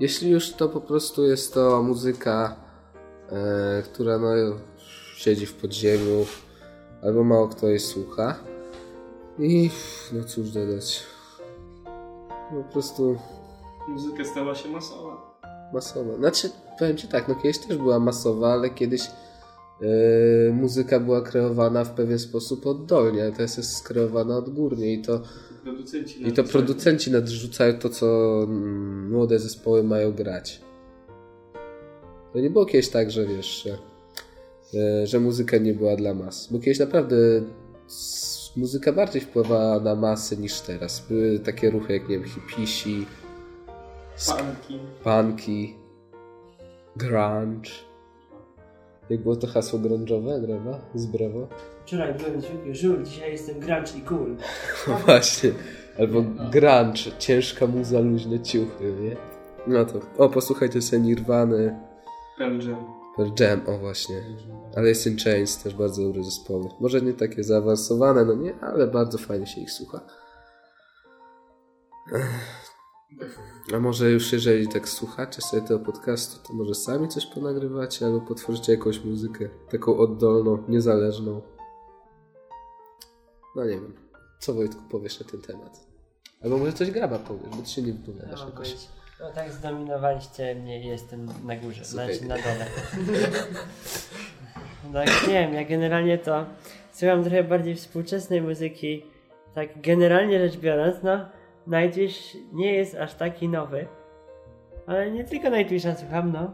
[0.00, 2.56] Jeśli już to po prostu jest to muzyka,
[3.30, 4.28] e, która no,
[5.16, 6.26] siedzi w podziemiu,
[7.02, 8.38] albo mało kto jej słucha.
[9.38, 9.70] I
[10.12, 11.02] no cóż dodać.
[12.50, 13.18] Po prostu
[13.88, 15.38] Muzyka stała się masowa.
[15.74, 16.16] masowa.
[16.16, 21.84] Znaczy, powiem ci tak, no kiedyś też była masowa, ale kiedyś e, muzyka była kreowana
[21.84, 25.20] w pewien sposób oddolnie, a teraz jest skreowana odgórnie i to
[25.62, 30.60] Producenci i to producenci nadrzucają to, co mm, młode zespoły mają grać.
[32.32, 33.66] To nie było kiedyś tak, że wiesz,
[34.72, 36.48] że, że muzyka nie była dla mas.
[36.52, 37.16] Bo kiedyś naprawdę
[38.56, 41.06] muzyka bardziej wpływała na masy niż teraz.
[41.08, 43.06] Były takie ruchy jak, nie wiem, hipisi,
[44.26, 44.78] Punki.
[45.04, 45.74] punki,
[46.96, 47.70] grunge.
[49.10, 50.80] Jak było to hasło grunge'owe, Grewa?
[50.94, 51.48] Z Brewo?
[51.86, 54.36] Wczoraj byłem zwykły żul, dzisiaj jestem grunge i cool.
[55.06, 55.52] Właśnie.
[55.98, 59.16] Albo grunge, ciężka muza, luźne ciuchy, nie?
[59.66, 61.76] No to, o, posłuchajcie sobie Nirwany,
[62.38, 62.84] Pearl Jam.
[63.16, 64.16] Pearl Jam, o właśnie.
[64.76, 66.68] Alice in Chains, też bardzo dobre zespoły.
[66.80, 70.00] Może nie takie zaawansowane, no nie, ale bardzo fajnie się ich słucha.
[73.74, 78.20] A może już jeżeli tak słuchacie sobie tego podcastu, to może sami coś ponagrywacie albo
[78.20, 81.42] potworzycie jakąś muzykę, taką oddolną, niezależną.
[83.56, 83.94] No nie wiem.
[84.38, 85.80] Co Wojtku powiesz na ten temat?
[86.44, 88.74] Albo może coś graba powiesz, bo ty się nie wypowiadasz No, jakoś.
[89.20, 92.14] no tak zdominowaliście mnie i jestem na górze, Słuchaj.
[92.14, 92.66] znaczy na dole.
[95.06, 96.46] tak, nie wiem, ja generalnie to
[96.92, 99.06] słucham trochę bardziej współczesnej muzyki.
[99.54, 101.28] Tak generalnie rzecz biorąc, no
[101.66, 103.86] Nightwish nie jest aż taki nowy.
[104.86, 106.52] Ale nie tylko Nightwisha słucham, no.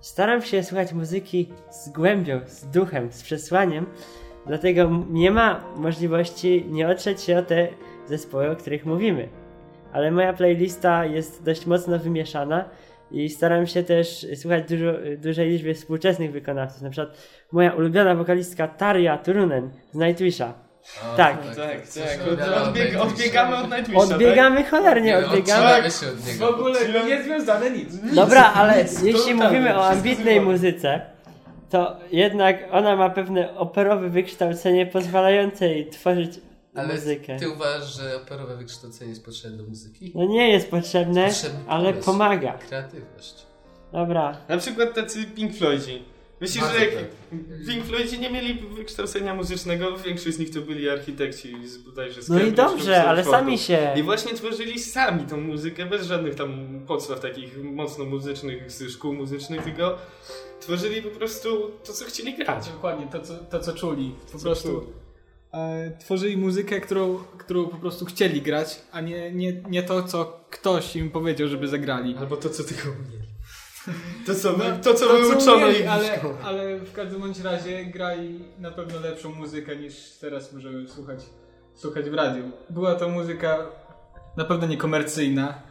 [0.00, 3.86] Staram się słuchać muzyki z głębią, z duchem, z przesłaniem.
[4.46, 7.68] Dlatego nie ma możliwości nie otrzeć się o te
[8.06, 9.28] zespoły, o których mówimy.
[9.92, 12.64] Ale moja playlista jest dość mocno wymieszana
[13.10, 16.82] i staram się też słuchać dużo, dużej liczby współczesnych wykonawców.
[16.82, 17.16] Na przykład
[17.52, 20.54] moja ulubiona wokalistka Tarja Turunen z Nightwisha.
[21.12, 21.46] O, tak.
[21.46, 22.28] tak, tak, tak.
[22.32, 24.70] Od- odbieg- odbiegamy od Nightwisha, Odbiegamy tak?
[24.70, 25.66] cholernie, Nie, odbiegamy.
[25.76, 26.46] od niego.
[26.46, 28.14] W ogóle niezwiązane nic.
[28.14, 31.00] Dobra, ale Nic, jeśli mówimy o ambitnej muzyce,
[31.70, 36.40] to jednak ona ma pewne operowe wykształcenie pozwalające jej tworzyć
[36.74, 37.36] Ale muzykę.
[37.38, 40.12] ty uważasz, że operowe wykształcenie jest potrzebne do muzyki?
[40.14, 42.52] No nie jest potrzebne, Potrzebny ale pomysł, pomaga.
[42.52, 43.34] Kreatywność.
[43.92, 44.36] Dobra.
[44.48, 46.02] Na przykład tacy Pink Floydzi.
[46.40, 47.04] Myślisz, Bardzo że jak tak.
[47.68, 52.28] Pink Floydzi nie mieli wykształcenia muzycznego, większość z nich to byli architekci z bodajże z
[52.28, 56.80] No i dobrze, ale sami się- I właśnie tworzyli sami tą muzykę, bez żadnych tam
[56.86, 59.98] podstaw takich mocno muzycznych z szkół muzycznych, tylko
[60.60, 62.68] tworzyli po prostu to, co chcieli grać.
[62.68, 64.14] Dokładnie, to co, to, co czuli.
[64.32, 64.86] Po Co prostu czuli.
[65.54, 70.40] e, tworzyli muzykę, którą, którą po prostu chcieli grać, a nie, nie, nie to, co
[70.50, 72.16] ktoś im powiedział, żeby zagrali.
[72.16, 73.17] Albo to, co tylko umieli.
[74.26, 77.84] To, co, wy- to, co wyuczono umieli, ich w ale, ale w każdym bądź razie
[77.84, 81.20] grali na pewno lepszą muzykę niż teraz możemy słuchać
[81.74, 82.42] słuchać w radiu.
[82.70, 83.66] Była to muzyka
[84.36, 85.62] na pewno niekomercyjna,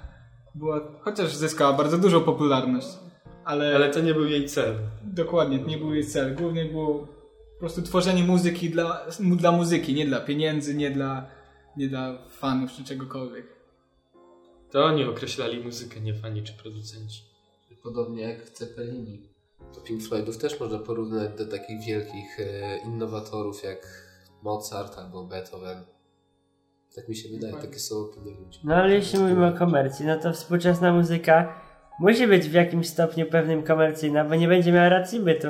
[0.56, 2.88] była, chociaż zyskała bardzo dużą popularność.
[3.46, 4.76] Ale, Ale to nie był jej cel.
[5.04, 6.36] Dokładnie, to nie był jej cel.
[6.36, 7.08] Głównie było
[7.54, 11.26] po prostu tworzenie muzyki dla, dla muzyki, nie dla pieniędzy, nie dla,
[11.78, 13.46] nie dla fanów czy czegokolwiek.
[14.72, 17.22] To oni określali muzykę, nie fani czy producenci.
[17.88, 19.30] Podobnie jak w Cepelini.
[19.76, 24.08] To Pink Floydów też można porównać do takich wielkich e, innowatorów jak
[24.44, 25.86] Mozart albo Beethoven.
[26.96, 28.60] Tak mi się wydaje, takie są opinie ludzi.
[28.64, 31.62] No ale jeśli mówimy o komercji, no to współczesna muzyka
[32.00, 35.48] musi być w jakimś stopniu pewnym komercyjna, bo nie będzie miała racji bytu.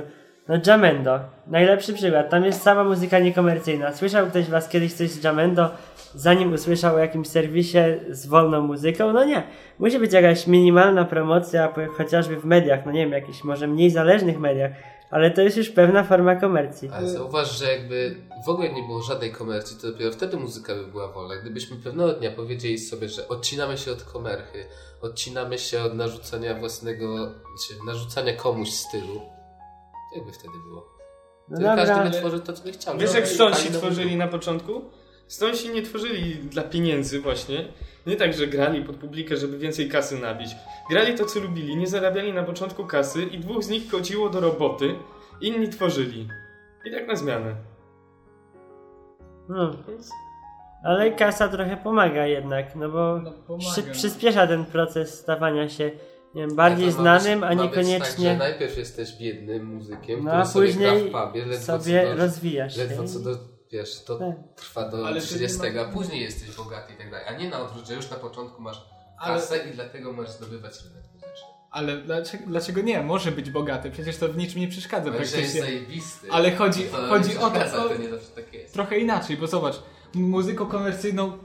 [0.50, 3.94] No Jamendo, najlepszy przykład, tam jest sama muzyka niekomercyjna.
[3.94, 5.70] Słyszał ktoś was kiedyś coś z Jamendo,
[6.16, 7.78] zanim usłyszał o jakimś serwisie
[8.10, 9.14] z wolną muzyką?
[9.14, 9.44] No nie.
[9.80, 14.40] Musi być jakaś minimalna promocja, chociażby w mediach, no nie wiem, jakichś może mniej zależnych
[14.40, 14.72] mediach,
[15.12, 16.90] ale to jest już pewna forma komercji.
[16.94, 20.88] Ale zauważ, że jakby w ogóle nie było żadnej komercji, to dopiero wtedy muzyka by
[20.88, 21.36] była wolna.
[21.36, 24.66] Gdybyśmy pewnego dnia powiedzieli sobie, że odcinamy się od komerchy,
[25.02, 29.22] odcinamy się od narzucania własnego, znaczy narzucania komuś stylu,
[30.18, 30.98] jakby wtedy było?
[31.50, 32.98] No dobra, każdy ale- tworzył to, co by chciał.
[32.98, 34.82] Wiesz No, jak i Stonesi fajnie by tworzyli na początku?
[35.28, 37.68] Stonesi nie tworzyli dla pieniędzy właśnie.
[38.08, 40.56] Nie tak, że grali pod publikę, żeby więcej kasy nabić.
[40.90, 44.40] Grali to, co lubili, nie zarabiali na początku kasy i dwóch z nich chodziło do
[44.40, 44.96] roboty,
[45.42, 46.28] inni tworzyli.
[46.86, 47.56] I tak na zmianę.
[49.50, 49.72] No.
[50.84, 53.72] Ale kasa trochę pomaga jednak, no bo pomaga.
[53.72, 55.92] przy, przyspiesza ten proces stawania się
[56.36, 58.38] nie wiem, bardziej ma znanym, być- a być Tak, że niekoniecznie.
[58.38, 62.16] najpierw jesteś biednym muzykiem, No, który a sobie później gra w pubie, ledwo sobie co
[62.16, 63.38] do, rozwijasz się Ledwo i- co do,
[63.72, 64.28] wiesz, to Tak.
[64.56, 67.26] trwa do Ale czy 30, nie ma- a później jesteś bogaty i tak dalej.
[67.28, 68.82] A nie na odwrót, że już na początku masz
[69.18, 71.48] Ale- kasę i dlatego możesz zdobywać rynek muzyczny.
[71.72, 73.04] Ale dlaczego, dlaczego nie?
[73.04, 75.42] Może być bogaty, przecież to w niczym nie przeszkadza Ale praktycznie.
[75.42, 78.74] jest zajebisty, Ale chodzi, to chodzi o to, to nie zawsze tak jest.
[78.74, 79.76] trochę inaczej, bo zobacz,
[80.14, 81.38] muzyką komercyjną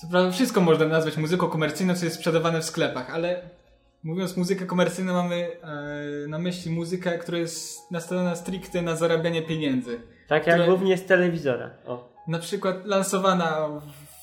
[0.00, 3.42] co prawda wszystko można nazwać muzyką komercyjną, co jest sprzedawane w sklepach, ale
[4.02, 10.00] mówiąc muzykę komercyjną mamy e, na myśli muzykę, która jest nastawiona stricte na zarabianie pieniędzy.
[10.28, 11.70] Tak jak głównie z telewizora.
[11.86, 12.08] O.
[12.28, 13.68] Na przykład lansowana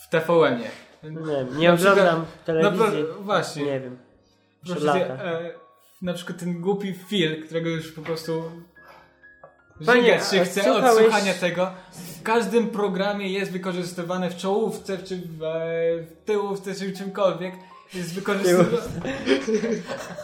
[0.02, 0.70] w TVN-ie.
[1.04, 3.04] Nie wiem, nie oglądam telewizji.
[3.18, 3.66] No, właśnie.
[3.66, 3.98] Nie wiem.
[4.66, 5.00] Proszę lata.
[5.24, 5.52] e,
[6.02, 8.52] na przykład ten głupi Phil, którego już po prostu
[9.82, 11.72] Żygać się chce słuchałeś- od słuchania tego.
[12.20, 15.56] W każdym programie jest wykorzystywane w czołówce, czy w, e,
[16.04, 17.54] w tyłówce, czy w czymkolwiek.
[17.94, 18.78] Jest wykorzystywane.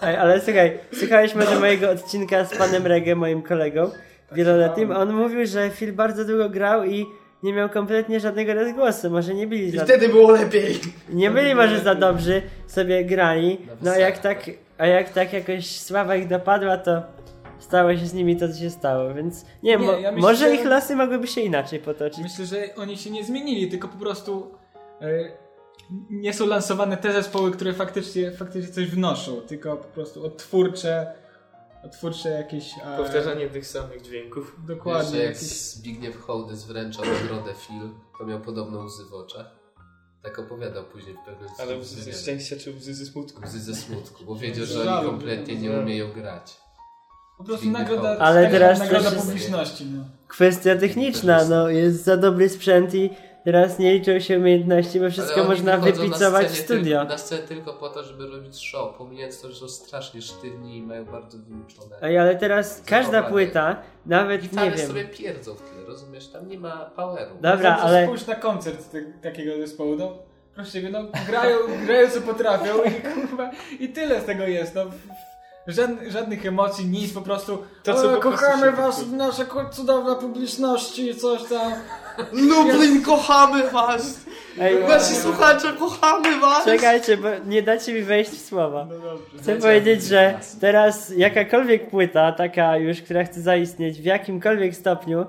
[0.02, 3.92] Ale słuchaj, słuchałeś może mojego odcinka z panem Reggae, moim kolegą
[4.32, 4.92] wieloletnim.
[4.92, 7.06] On mówił, że Phil bardzo długo grał i
[7.44, 9.10] nie miał kompletnie żadnego rozgłosu.
[9.10, 9.84] Może nie byli I za...
[9.84, 10.80] wtedy było lepiej.
[11.10, 13.58] Nie byli może za dobrzy, sobie grali.
[13.82, 17.02] No a jak tak, a jak tak jakoś sława ich dopadła, to
[17.60, 19.14] stało się z nimi to, co się stało.
[19.14, 22.20] Więc nie Nie, mo- ja myślę, może że- ich losy mogłyby się inaczej potoczyć.
[22.24, 24.52] Myślę, że oni się nie zmienili, tylko po prostu
[25.02, 25.32] e,
[26.10, 31.14] nie są lansowane te zespoły, które faktycznie, faktycznie coś wnoszą, tylko po prostu odtwórcze,
[31.86, 32.72] odtwórcze jakieś...
[32.78, 34.56] e, Powtarzanie tych samych dźwięków.
[34.68, 35.12] Dokładnie.
[35.12, 39.60] Wiesz, jak jakieś- Zbigniew Hołdys wręczał nagrodę Phil, to miał podobną łzy w oczach.
[40.24, 43.42] Tak opowiadał później w pewnym Ale łzy ze szczęścia czy łzy ze smutku?
[43.46, 46.58] Łzy ze smutku, bo wiedział, że oni kompletnie nie umieją grać.
[47.40, 48.18] Po prostu nagroda.
[48.18, 49.86] Ale teraz nagroda publiczności.
[49.86, 50.04] No.
[50.28, 53.10] Kwestia techniczna, no jest za dobry sprzęt i
[53.46, 57.00] teraz nie liczą się umiejętności, bo wszystko można wypicować w studio.
[57.00, 60.78] Tylko, na scenę tylko po to, żeby robić show, pomijając to, że są strasznie sztywni
[60.78, 61.96] i mają bardzo wyuczone.
[62.02, 64.88] Ej, ale teraz każda płyta, nawet Gitary nie wiem.
[64.88, 66.28] sobie pierdzą w tle, rozumiesz?
[66.28, 67.32] Tam nie ma poweru.
[67.36, 70.18] Dobra, Zawsze ale- Spójrz na koncert te, takiego zespołu, no
[70.56, 74.86] proszę ciebie, no grają, grają co potrafią i kurwa, i tyle z tego jest, no.
[75.70, 79.16] Żadn, żadnych emocji, nic, po prostu To, o, co po prostu kochamy się was, poczuł.
[79.16, 81.72] nasza cudowna publiczności, coś tam.
[82.32, 84.26] Lublin, kochamy was!
[84.62, 86.66] Ej, Nasi słuchacze, kochamy was!
[86.66, 88.88] Czekajcie, bo nie dacie mi wejść w słowa.
[88.90, 95.26] No Chcę powiedzieć, że teraz jakakolwiek płyta, taka już, która chce zaistnieć w jakimkolwiek stopniu,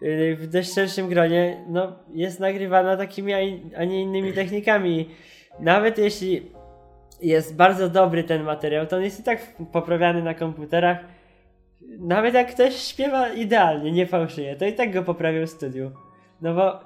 [0.00, 5.10] yy, w dość szerszym gronie, no jest nagrywana takimi, a in- a nie innymi technikami.
[5.60, 6.52] Nawet jeśli
[7.22, 9.38] jest bardzo dobry ten materiał, to on jest i tak
[9.72, 10.98] poprawiany na komputerach.
[11.98, 15.90] Nawet jak ktoś śpiewa idealnie, nie fałszuje, to i tak go poprawią w studiu.
[16.42, 16.80] No bo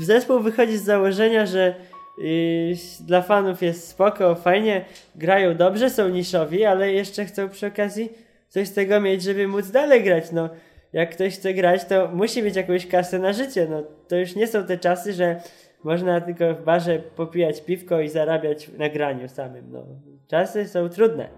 [0.00, 1.74] zespół wychodzi z założenia, że
[2.18, 2.74] yy,
[3.06, 4.84] dla fanów jest spoko, fajnie,
[5.14, 8.10] grają dobrze, są niszowi, ale jeszcze chcą przy okazji
[8.48, 10.32] coś z tego mieć, żeby móc dalej grać.
[10.32, 10.48] No,
[10.92, 13.66] jak ktoś chce grać, to musi mieć jakąś kasę na życie.
[13.70, 15.40] No, to już nie są te czasy, że
[15.84, 19.72] można tylko w barze popijać piwko i zarabiać na graniu samym.
[19.72, 19.86] No,
[20.28, 21.28] czasy są trudne.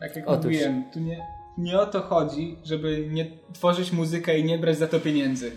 [0.00, 0.44] Tak jak Otóż.
[0.44, 1.26] mówiłem, tu nie,
[1.58, 5.52] nie o to chodzi, żeby nie tworzyć muzykę i nie brać za to pieniędzy.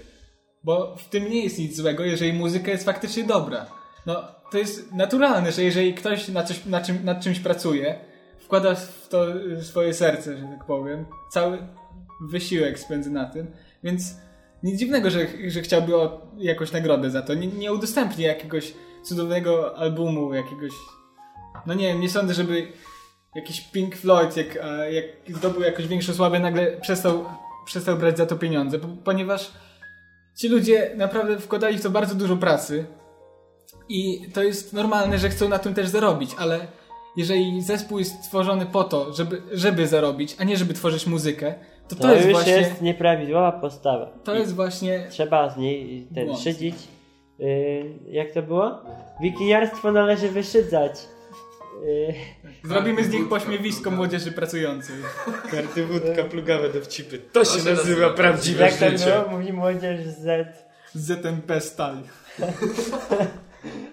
[0.63, 3.65] Bo w tym nie jest nic złego, jeżeli muzyka jest faktycznie dobra.
[4.05, 7.99] No, to jest naturalne, że jeżeli ktoś na coś, na czym, nad czymś pracuje,
[8.39, 9.25] wkłada w to
[9.61, 11.57] swoje serce, że tak powiem, cały
[12.29, 13.51] wysiłek spędza na tym,
[13.83, 14.17] więc
[14.65, 15.93] nic dziwnego, że, że chciałby
[16.37, 17.33] jakąś nagrodę za to.
[17.33, 20.71] Nie, nie udostępni jakiegoś cudownego albumu, jakiegoś...
[21.65, 22.67] No nie wiem, nie sądzę, żeby
[23.35, 24.55] jakiś Pink Floyd, jak,
[24.91, 27.25] jak zdobył jakąś większą sławę, nagle przestał,
[27.65, 29.51] przestał brać za to pieniądze, po- ponieważ
[30.37, 32.85] ci ludzie naprawdę wkładali w to bardzo dużo pracy
[33.89, 36.67] i to jest normalne, że chcą na tym też zarobić, ale
[37.17, 41.55] jeżeli zespół jest stworzony po to, żeby, żeby zarobić, a nie żeby tworzyć muzykę,
[41.87, 42.53] to to, To, jest już właśnie...
[42.53, 44.05] jest nieprawidłowa postawa.
[44.23, 45.07] To I jest właśnie...
[45.09, 46.39] Trzeba z niej ten błąd.
[46.41, 46.75] szydzić.
[47.39, 48.81] Yy, jak to było?
[49.21, 50.91] Wikiniarstwo należy wyszydzać.
[51.85, 52.13] Yy,
[52.63, 54.95] Zrobimy z nich pośmiewisko młodzieży pracującej.
[55.51, 57.19] Karty wódka, plugawe dowcipy.
[57.19, 59.05] To się nazywa prawdziwe jak to życie.
[59.05, 59.37] było?
[59.37, 60.47] Mówi młodzież z...
[60.93, 61.61] ZMP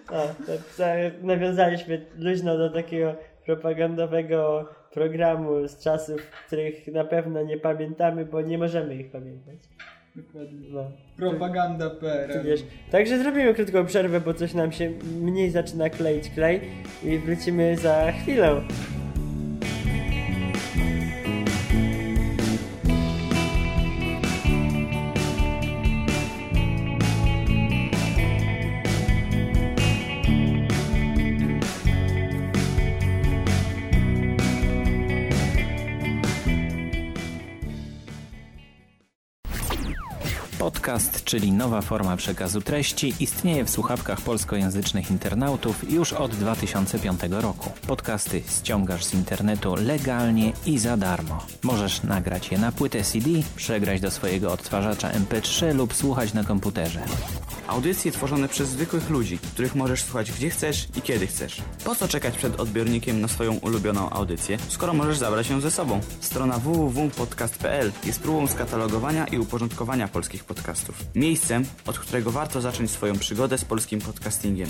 [0.09, 0.85] to, to
[1.23, 3.15] nawiązaliśmy luźno do takiego
[3.47, 9.57] propagandowego programu z czasów, których na pewno nie pamiętamy, bo nie możemy ich pamiętać.
[10.17, 10.69] Dokładnie.
[10.71, 10.91] No.
[11.17, 12.45] Propaganda PRL.
[12.45, 12.65] wiesz.
[12.91, 16.61] Także zrobimy krótką przerwę, bo coś nam się mniej zaczyna kleić klej
[17.05, 18.61] i wrócimy za chwilę.
[41.33, 47.71] Czyli nowa forma przekazu treści, istnieje w słuchawkach polskojęzycznych internautów już od 2005 roku.
[47.87, 51.47] Podcasty ściągasz z internetu legalnie i za darmo.
[51.63, 57.01] Możesz nagrać je na płytę CD, przegrać do swojego odtwarzacza MP3 lub słuchać na komputerze.
[57.67, 61.63] Audycje tworzone przez zwykłych ludzi, których możesz słuchać gdzie chcesz i kiedy chcesz.
[61.85, 66.01] Po co czekać przed odbiornikiem na swoją ulubioną audycję, skoro możesz zabrać ją ze sobą?
[66.21, 71.05] Strona www.podcast.pl jest próbą skatalogowania i uporządkowania polskich podcastów.
[71.15, 74.69] Miejscem, od którego warto zacząć swoją przygodę z polskim podcastingiem.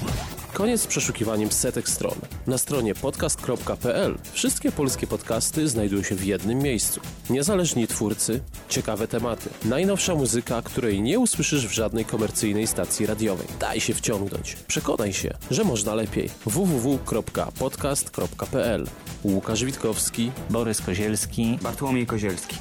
[0.53, 2.15] Koniec z przeszukiwaniem setek stron.
[2.47, 7.01] Na stronie podcast.pl wszystkie polskie podcasty znajdują się w jednym miejscu.
[7.31, 13.47] Niezależni twórcy, ciekawe tematy, najnowsza muzyka, której nie usłyszysz w żadnej komercyjnej stacji radiowej.
[13.61, 14.57] Daj się wciągnąć.
[14.69, 16.31] Przekonaj się, że można lepiej.
[16.47, 18.87] www.podcast.pl
[19.25, 22.57] Łukasz Witkowski, Borys Kozielski, Bartłomiej Kozielski.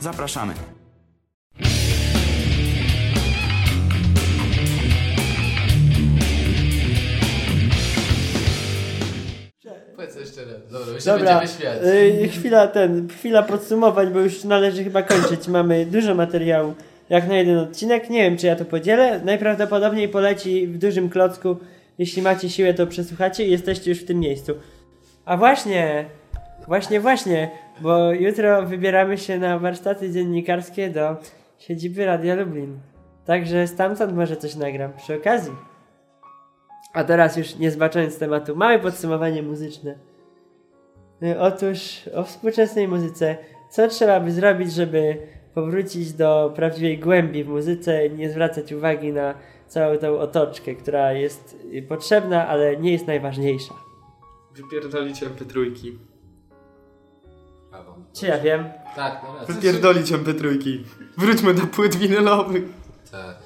[0.00, 0.54] Zapraszamy.
[9.96, 10.72] Powiedz jeszcze raz.
[10.72, 11.78] Dobra, my się Dobra, będziemy śmiać.
[12.24, 15.48] y, chwila ten, chwila podsumowań, bo już należy chyba kończyć.
[15.48, 16.74] Mamy dużo materiału,
[17.10, 18.10] jak na jeden odcinek.
[18.10, 19.20] Nie wiem, czy ja to podzielę.
[19.24, 21.56] Najprawdopodobniej poleci w dużym klocku.
[21.98, 24.52] Jeśli macie siłę, to przesłuchacie i jesteście już w tym miejscu.
[25.24, 26.04] A właśnie,
[26.66, 27.50] właśnie, właśnie,
[27.80, 31.16] bo jutro wybieramy się na warsztaty dziennikarskie do
[31.58, 32.80] siedziby Radia Lublin.
[33.24, 35.52] Także stamtąd może coś nagram przy okazji.
[36.92, 39.94] A teraz już nie zbaczając tematu, małe podsumowanie muzyczne.
[41.38, 43.36] Otóż o współczesnej muzyce.
[43.70, 45.16] Co trzeba by zrobić, żeby
[45.62, 49.34] powrócić do prawdziwej głębi w muzyce, nie zwracać uwagi na
[49.68, 51.56] całą tą otoczkę, która jest
[51.88, 53.74] potrzebna, ale nie jest najważniejsza.
[54.54, 55.92] Wypierdolić MP3.
[58.12, 58.64] Czy ja wiem?
[58.96, 59.54] Tak, no racja.
[59.54, 60.78] Wypierdolić MP3.
[61.16, 62.64] Wróćmy do płyt winylowych.
[63.10, 63.36] Tak.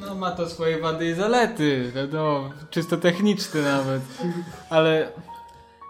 [0.00, 4.02] No ma to swoje wady i zalety, wiadomo, czysto techniczne nawet.
[4.70, 5.12] Ale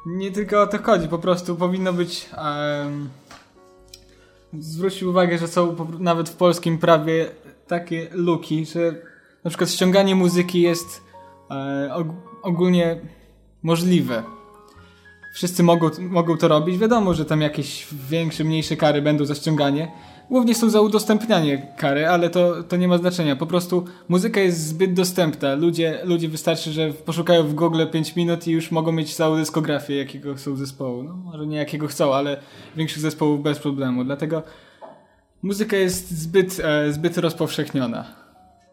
[0.06, 2.28] nie tylko o to chodzi, po prostu powinno być...
[2.38, 3.08] Um,
[4.58, 7.26] zwrócić uwagę, że są nawet w polskim prawie
[7.66, 8.94] takie luki, że
[9.44, 11.02] na przykład ściąganie muzyki jest
[11.50, 12.08] e, og,
[12.42, 13.00] ogólnie
[13.62, 14.22] możliwe.
[15.34, 16.78] Wszyscy mogą, mogą to robić.
[16.78, 19.92] Wiadomo, że tam jakieś większe, mniejsze kary będą za ściąganie.
[20.30, 23.36] Głównie są za udostępnianie kary, ale to, to nie ma znaczenia.
[23.36, 25.54] Po prostu muzyka jest zbyt dostępna.
[25.54, 29.96] Ludzie, ludzie wystarczy, że poszukają w Google 5 minut i już mogą mieć całą dyskografię
[29.96, 31.02] jakiego chcą zespołu.
[31.02, 32.36] No, może nie jakiego chcą, ale
[32.76, 34.04] większych zespołów bez problemu.
[34.04, 34.42] Dlatego
[35.42, 38.04] muzyka jest zbyt, e, zbyt rozpowszechniona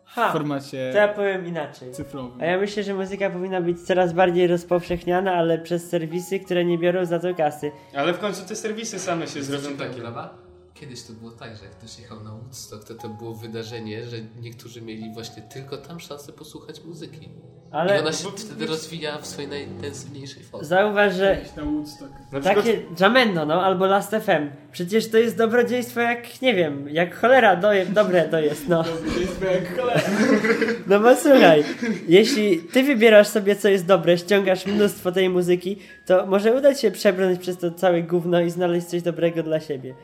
[0.05, 1.91] Ha, w formacie to ja powiem inaczej.
[1.91, 2.41] cyfrowym.
[2.41, 6.77] A ja myślę, że muzyka powinna być coraz bardziej rozpowszechniana, ale przez serwisy, które nie
[6.77, 7.71] biorą za to kasy.
[7.95, 10.01] Ale w końcu te serwisy same się zrobią takie.
[10.01, 10.50] Lawa?
[10.81, 14.17] Kiedyś to było tak, że jak ktoś jechał na Woodstock, to to było wydarzenie, że
[14.41, 17.29] niektórzy mieli właśnie tylko tam szansę posłuchać muzyki.
[17.71, 20.67] Ale- I ona się wtedy rozwija w swojej najintensywniejszej formie.
[20.67, 22.11] Zauważ, że Na Woodstock.
[22.43, 24.49] takie Jamendo, no, albo Last FM.
[24.71, 28.83] Przecież to jest dobrodziejstwo jak, nie wiem, jak cholera doje, dobre to jest, no.
[28.83, 30.01] Dobrodziejstwo jak cholera.
[30.87, 31.63] No bo słuchaj,
[32.07, 36.81] jeśli ty wybierasz sobie co jest dobre, ściągasz mnóstwo tej muzyki, to może uda ci
[36.81, 39.95] się przebrnąć przez to całe gówno i znaleźć coś dobrego dla siebie.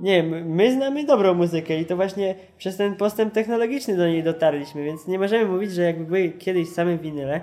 [0.00, 4.22] Nie wiem, my znamy dobrą muzykę i to właśnie przez ten postęp technologiczny do niej
[4.22, 7.40] dotarliśmy, więc nie możemy mówić, że jakby były kiedyś same winyle,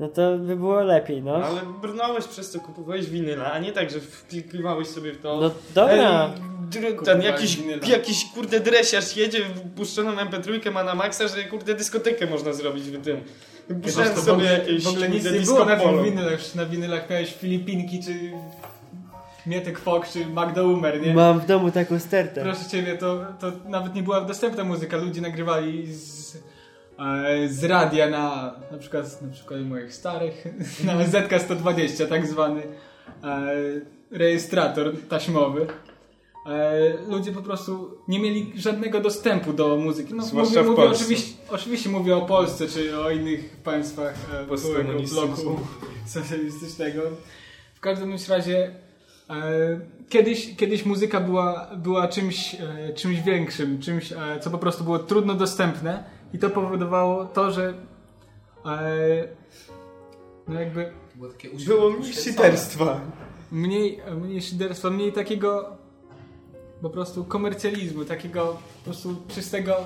[0.00, 1.34] no to by było lepiej, no.
[1.34, 5.40] Ale brnąłeś przez to, kupowałeś winyla, a nie tak, że wklikiwałeś sobie w to.
[5.40, 6.30] No dobra.
[6.76, 7.86] Ej, ten jakiś, winyla.
[7.86, 9.38] jakiś kurde dresiarz jedzie,
[9.76, 13.20] puszczoną MP3 ma na maksa, że kurde dyskotekę można zrobić w tym.
[13.82, 16.54] Puszczałem sobie ogóle- jakieś W ogóle nic nie było na winylach.
[16.54, 18.12] Na winylach miałeś Filipinki, czy
[19.46, 21.14] Mietek Fok, czy Magda Umer, nie?
[21.14, 22.42] Mam w domu taką stertę.
[22.42, 24.96] Proszę Ciebie, to, to nawet nie była dostępna muzyka.
[24.96, 26.36] Ludzie nagrywali z,
[26.98, 30.44] e, z radia na na przykład, na przykład moich starych,
[30.84, 32.62] na ZK-120 tak zwany
[33.24, 33.52] e,
[34.10, 35.66] rejestrator taśmowy.
[36.46, 36.72] E,
[37.08, 40.14] ludzie po prostu nie mieli żadnego dostępu do muzyki.
[40.14, 41.04] No, Zwłaszcza mówię, w mówię, Polsce.
[41.04, 45.34] oczywiście, oczywiście mówię o Polsce, czy o innych państwach e, byłego Postkomunistycznych.
[45.34, 45.60] bloku
[46.06, 47.02] socjalistycznego.
[47.74, 48.74] W każdym bądź razie
[50.08, 54.98] kiedyś, kiedyś muzyka była, była czymś, e, czymś większym, czymś, e, co po prostu było
[54.98, 56.04] trudno dostępne
[56.34, 57.74] i to powodowało to, że
[58.66, 59.28] e,
[60.48, 63.00] no jakby Było takie Było mniej szyderstwa.
[63.52, 65.76] mniej, mniej szyderstwa, mniej takiego
[66.82, 69.76] po prostu komercjalizmu, takiego po prostu czystego,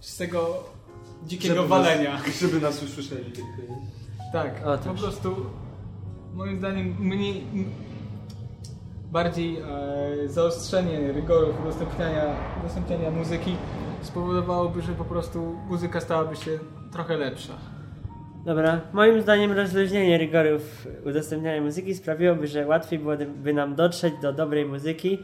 [0.00, 0.64] czystego
[1.26, 2.12] dzikiego Żeby walenia.
[2.12, 3.32] Nas, żeby nas usłyszeli.
[4.32, 4.86] Tak, Otóż.
[4.86, 5.36] po prostu
[6.34, 7.44] moim zdaniem mniej,
[9.12, 13.56] bardziej e, zaostrzenie rygorów udostępniania, udostępniania muzyki
[14.02, 16.58] spowodowałoby, że po prostu muzyka stałaby się
[16.92, 17.52] trochę lepsza.
[18.44, 24.64] Dobra, moim zdaniem rozluźnienie rygorów udostępniania muzyki sprawiłoby, że łatwiej byłoby nam dotrzeć do dobrej
[24.64, 25.18] muzyki.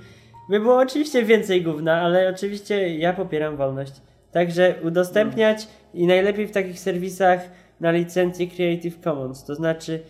[0.51, 3.93] By było oczywiście więcej gówna, ale oczywiście ja popieram wolność.
[4.33, 7.41] Także udostępniać i najlepiej w takich serwisach
[7.81, 10.01] na licencji Creative Commons, to znaczy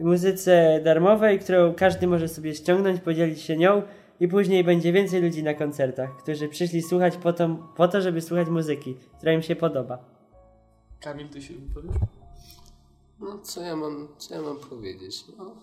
[0.00, 3.82] muzyce darmowej, którą każdy może sobie ściągnąć, podzielić się nią
[4.20, 8.20] i później będzie więcej ludzi na koncertach, którzy przyszli słuchać po to, po to żeby
[8.20, 9.98] słuchać muzyki, która im się podoba.
[11.00, 11.96] Kamil, ty się wypowiesz?
[13.20, 15.24] No co ja mam, co ja mam powiedzieć?
[15.38, 15.54] No,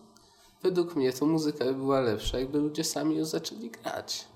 [0.64, 4.28] według mnie to muzyka by była lepsza, jakby ludzie sami ją zaczęli grać.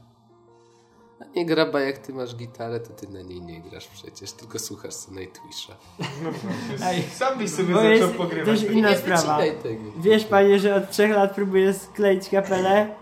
[1.21, 4.59] A nie graba, jak ty masz gitarę, to ty na niej nie grasz przecież, tylko
[4.59, 5.73] słuchasz co Nightwisha.
[6.83, 8.59] Ej, Sam byś sobie Bo zaczął jest pogrywać.
[8.61, 9.37] też inna Nie sprawa.
[9.63, 9.83] tego.
[9.97, 12.95] Wiesz panie, że od trzech lat próbuję skleić kapelę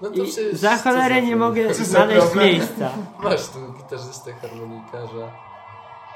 [0.00, 1.38] No to i przecież za co cholerę nie problem?
[1.38, 2.46] mogę za znaleźć problem?
[2.46, 2.90] miejsca.
[3.22, 5.32] Masz tu gitarzystę, harmonikarza.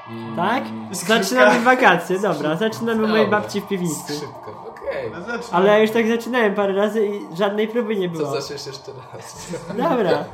[0.09, 0.35] I...
[0.35, 0.63] Tak?
[0.91, 3.41] Zaczynamy wakacje, dobra, zaczynamy u mojej Dobra.
[3.41, 3.95] babci w piwnicy.
[4.03, 5.11] Skrzypka, okej.
[5.51, 8.31] Ale ja już tak zaczynałem parę razy i żadnej próby nie było.
[8.31, 9.47] To zaczniesz jeszcze raz.
[9.77, 10.25] Dobra.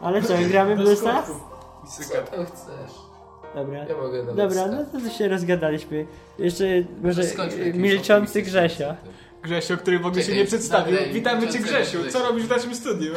[0.00, 1.22] Ale co, gramy bluesa?
[1.22, 3.10] Co tam chcesz?
[3.54, 3.84] Dobra.
[3.84, 6.06] Ja mogę nawet Dobra, no to się rozgadaliśmy.
[6.38, 6.64] Jeszcze
[7.02, 8.96] może skończmy jakimś milczący Grzesia.
[9.42, 10.96] Grzesiu, który w ogóle się nie przedstawił.
[11.12, 13.12] Witamy Cię Grzesiu, co robisz w naszym studiu?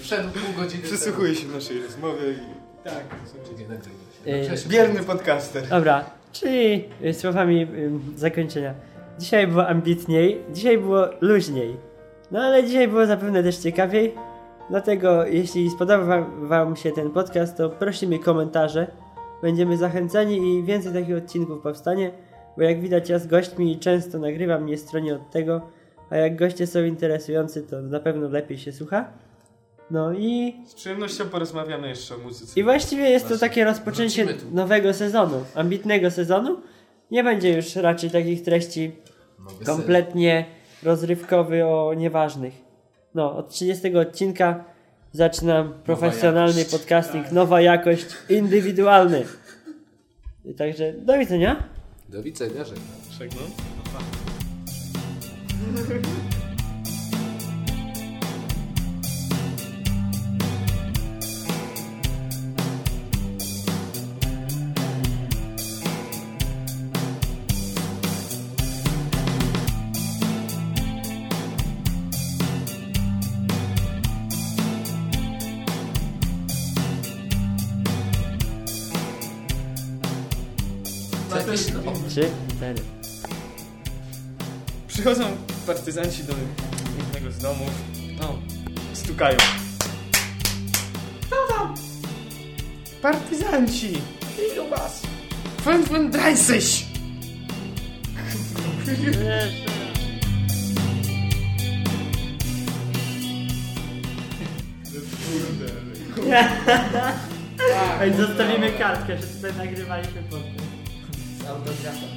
[0.00, 2.58] Wszedł pół godziny Przysłuchuje się w naszej rozmowie i...
[2.84, 3.04] Tak.
[4.26, 5.68] Yy, Bierny podcaster.
[5.68, 8.74] Dobra, czyli y, słowami y, zakończenia.
[9.18, 11.76] Dzisiaj było ambitniej, dzisiaj było luźniej.
[12.30, 14.14] No ale dzisiaj było zapewne też ciekawiej.
[14.70, 18.86] Dlatego jeśli spodobał wam, się ten podcast, to prosimy komentarze.
[19.42, 22.10] Będziemy zachęceni i więcej takich odcinków powstanie,
[22.56, 25.60] bo jak widać ja z gośćmi często nagrywam, nie stronię od tego,
[26.10, 29.08] a jak goście są interesujący, to na pewno lepiej się słucha.
[29.90, 32.60] No i Z przyjemnością porozmawiamy jeszcze o muzyce.
[32.60, 33.48] i właściwie jest to Właśnie.
[33.48, 36.60] takie rozpoczęcie nowego sezonu, ambitnego sezonu.
[37.10, 38.92] Nie będzie już raczej takich treści
[39.38, 40.44] Nowy kompletnie
[40.82, 42.67] rozrywkowy o nieważnych.
[43.14, 44.64] No, od 30 odcinka
[45.12, 46.76] zaczynam profesjonalny jakość.
[46.76, 49.24] podcasting, nowa jakość, indywidualny.
[50.44, 51.68] I także do widzenia.
[52.08, 52.96] Do widzenia, żegnam.
[53.18, 53.50] Żegnam.
[82.18, 82.80] Trzy, cztery.
[84.88, 85.24] Przychodzą
[85.66, 86.32] partyzanci do
[86.98, 87.70] jednego z domów.
[88.20, 88.38] No,
[88.92, 89.36] stukają.
[93.02, 93.92] Partyzanci!
[94.52, 95.02] Ilu was?
[95.64, 96.84] 35!
[108.00, 110.47] Ej, zostawimy kartkę, że tutaj nagrywaliśmy podcast.
[111.48, 112.08] Autografem.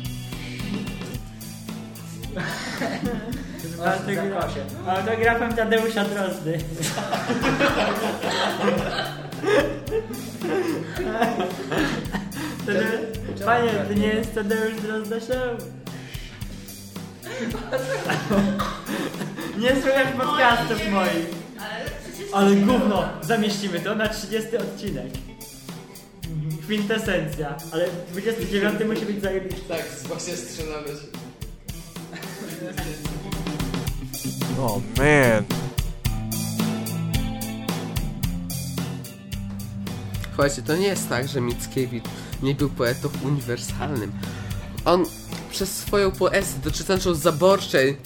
[3.80, 6.58] Autograf- Autografem Tadeusza Drozdy.
[12.66, 15.58] Tade- Panie, to nie jest Tadeusz Drozda Show.
[19.58, 21.42] Nie słychać podcastów moich.
[22.34, 25.08] Ale gówno, zamieścimy to na 30 odcinek.
[26.72, 29.62] Kwintesencja, ale 29 musi być zajebisty.
[29.68, 30.94] Tak, właśnie strzelamy się.
[34.60, 35.44] Oh man.
[40.28, 42.04] Słuchajcie, to nie jest tak, że Mickiewicz
[42.44, 44.12] nie był poetą uniwersalnym.
[44.86, 45.06] On
[45.50, 47.98] przez swoją poezję dotyczącą zaborczej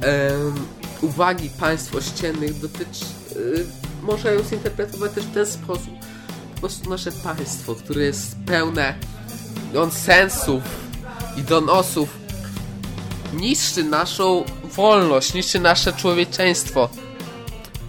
[0.00, 0.54] em,
[1.00, 3.04] uwagi państw ościennych dotyczy,
[3.36, 3.66] y,
[4.02, 6.05] można ją zinterpretować też w ten sposób.
[6.56, 8.94] Po prostu nasze państwo, które jest pełne
[9.72, 10.62] nonsensów
[11.36, 12.08] i donosów,
[13.34, 16.88] niszczy naszą wolność, niszczy nasze człowieczeństwo.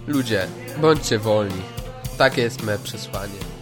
[0.06, 0.46] Ludzie,
[0.80, 1.62] bądźcie wolni.
[2.18, 3.57] Takie jest me przesłanie.